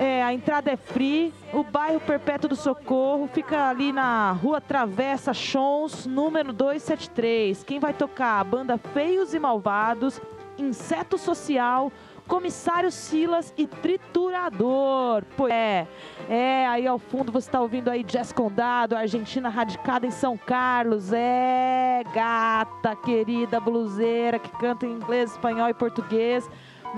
[0.00, 1.34] É, a entrada é free.
[1.52, 7.62] O bairro Perpétuo do Socorro fica ali na rua Travessa Chons, número 273.
[7.62, 8.40] Quem vai tocar?
[8.40, 10.18] A banda Feios e Malvados,
[10.56, 11.92] Inseto Social,
[12.28, 15.24] Comissário Silas e Triturador.
[15.34, 15.88] Pois é,
[16.28, 21.10] é, aí ao fundo você está ouvindo aí Jazz Condado, Argentina radicada em São Carlos.
[21.10, 26.48] É, gata querida bluseira que canta em inglês, espanhol e português.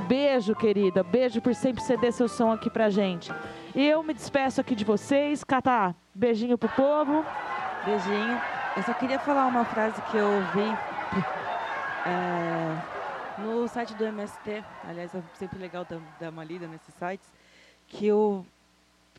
[0.09, 1.05] Beijo, querida.
[1.05, 3.33] Beijo por sempre ceder seu som aqui pra gente.
[3.75, 5.45] Eu me despeço aqui de vocês.
[5.45, 7.25] Catá, beijinho pro povo.
[7.85, 8.41] Beijinho.
[8.77, 10.77] Eu só queria falar uma frase que eu ouvi.
[12.03, 13.00] É
[13.41, 17.27] no site do MST, aliás, é sempre legal dar, dar uma lida nesses sites,
[17.87, 18.45] que o,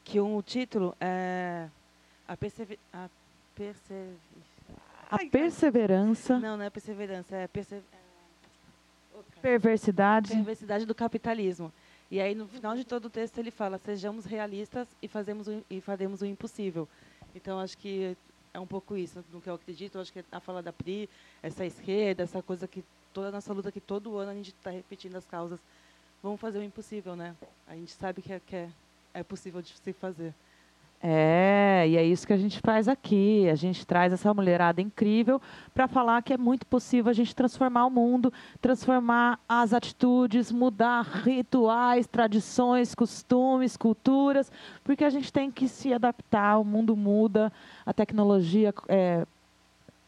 [0.03, 1.67] que o título é
[2.27, 3.09] a, persever, a,
[3.55, 4.15] persever,
[5.09, 6.39] a perseverança.
[6.39, 7.81] Não, não é perseverança, é perse,
[9.41, 10.29] perversidade.
[10.29, 11.71] Perversidade do capitalismo.
[12.09, 15.63] E aí no final de todo o texto ele fala: sejamos realistas e fazemos o,
[15.69, 16.87] e faremos o impossível.
[17.33, 18.15] Então acho que
[18.53, 19.99] é um pouco isso no que eu acredito.
[19.99, 21.09] Acho que a fala da Pri,
[21.41, 22.83] essa esquerda, essa coisa que
[23.13, 25.59] toda a nossa luta que todo ano a gente está repetindo as causas.
[26.21, 27.35] Vamos fazer o impossível, né?
[27.67, 28.69] A gente sabe que é, que é,
[29.13, 30.33] é possível de se fazer.
[31.03, 33.49] É, e é isso que a gente faz aqui.
[33.49, 35.41] A gente traz essa mulherada incrível
[35.73, 38.31] para falar que é muito possível a gente transformar o mundo,
[38.61, 44.51] transformar as atitudes, mudar rituais, tradições, costumes, culturas,
[44.83, 46.59] porque a gente tem que se adaptar.
[46.59, 47.51] O mundo muda,
[47.83, 49.25] a tecnologia é,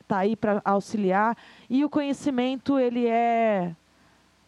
[0.04, 1.36] está aí para auxiliar.
[1.70, 3.76] E o conhecimento, ele é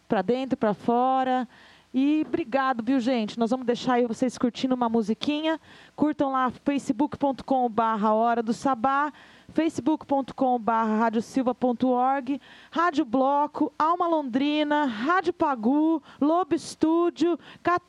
[0.08, 1.48] para dentro, para fora.
[1.92, 3.38] E obrigado, viu, gente?
[3.38, 5.60] Nós vamos deixar aí vocês curtindo uma musiquinha.
[5.96, 9.12] Curtam lá facebook.com/barra Hora do Sabá
[9.52, 12.40] facebook.com.br radiosilva.org,
[12.70, 17.38] Rádio Bloco, Alma Londrina, Rádio Pagu, Lobo Estúdio,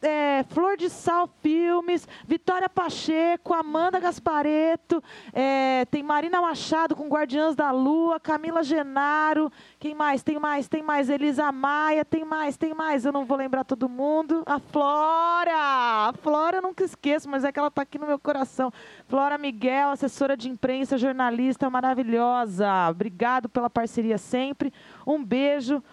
[0.01, 5.03] é, Flor de Sal Filmes, Vitória Pacheco, Amanda Gaspareto,
[5.33, 10.23] é, tem Marina Machado com Guardiãs da Lua, Camila Genaro, quem mais?
[10.23, 13.89] Tem mais, tem mais, Elisa Maia, tem mais, tem mais, eu não vou lembrar todo
[13.89, 14.43] mundo.
[14.45, 16.07] A Flora!
[16.07, 18.71] A Flora eu nunca esqueço, mas é que ela está aqui no meu coração.
[19.07, 22.89] Flora Miguel, assessora de imprensa, jornalista maravilhosa.
[22.89, 24.73] Obrigado pela parceria sempre.
[25.05, 25.83] Um beijo.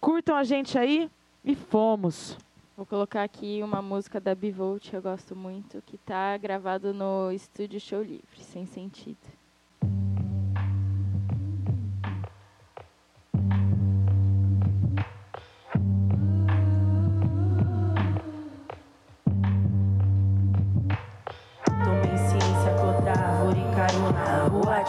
[0.00, 1.10] Curtam a gente aí
[1.44, 2.36] e fomos.
[2.76, 7.78] Vou colocar aqui uma música da Bivolt, eu gosto muito, que está gravado no estúdio
[7.78, 9.41] Show Livre, sem sentido.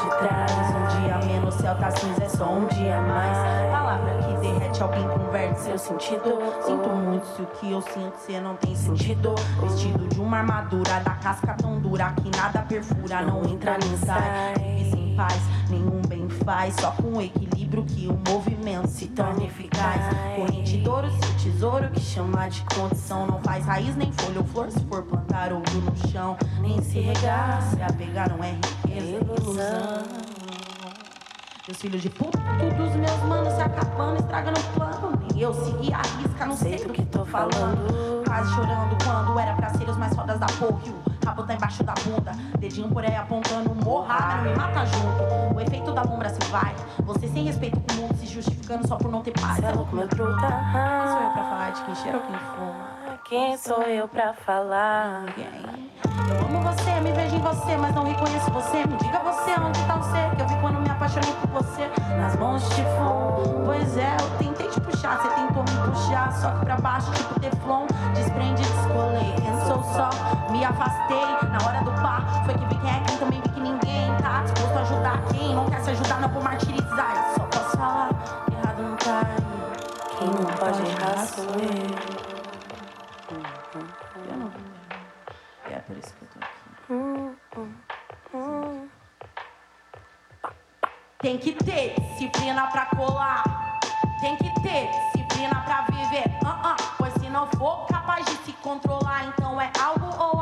[0.02, 3.38] Um dia menos, céu tá cinza, é só um dia mais.
[3.72, 6.40] Palavra que derrete, alguém converte seu sentido.
[6.66, 9.36] Sinto muito se o que eu sinto cê não tem sentido.
[9.62, 14.54] Vestido de uma armadura da casca tão dura que nada perfura, não entra nem sai.
[14.58, 15.40] Vive sem paz,
[15.70, 16.76] nenhum bem faz.
[16.76, 20.02] Só com equilíbrio que o movimento se torna eficaz.
[20.36, 23.28] Corrente de ouro, seu tesouro que chama de condição.
[23.28, 26.38] Não faz raiz nem folha ou flor se for plantar ouro no chão.
[26.62, 30.33] Nem se regar, se apegar não é riqueza, é ilusão.
[31.66, 35.20] Meus filhos de puta, todos meus manos se acabando, estragando o plano.
[35.32, 38.22] Nem eu segui a risca, não sei do que tô falando.
[38.26, 40.82] Quase chorando quando era pra ser os mais fodas da porra.
[40.86, 42.34] E o rabo tá embaixo da bunda.
[42.60, 45.56] Dedinho por aí apontando, morra, não me mata junto.
[45.56, 46.76] O efeito da lombra se vai.
[47.06, 49.56] Você sem respeito com o mundo, se justificando só por não ter paz.
[49.56, 50.34] Cê é louco, meu truta.
[50.34, 52.83] Sou eu pra falar de quem cheira ou quem fuma?
[53.26, 55.26] Quem sou eu pra falar?
[55.38, 58.86] Eu amo você, me vejo em você, mas não reconheço você.
[58.86, 61.90] Me diga você onde tá o ser que eu vi quando me apaixonei por você.
[62.18, 66.32] Nas mãos de fundo, pois é, eu tentei te puxar puxar, cê tentou me puxar,
[66.32, 67.86] só que pra baixo, tipo Teflon.
[68.14, 70.10] Desprende, descolei, pensou só,
[70.52, 71.50] me afastei.
[71.50, 74.44] Na hora do par, foi que vi quem é quem, também vi que ninguém tá
[74.44, 77.16] disposto a ajudar quem não quer se ajudar, não vou martirizar.
[77.16, 78.10] Eu só posso falar,
[78.52, 80.18] errado não tá aí.
[80.18, 81.44] Quem não pode errar sou.
[81.44, 82.13] Eu
[91.24, 93.80] Tem que ter disciplina pra colar.
[94.20, 96.26] Tem que ter disciplina pra viver.
[96.44, 96.76] Ah, ah.
[96.98, 100.34] Pois se não for capaz de se controlar, então é algo ou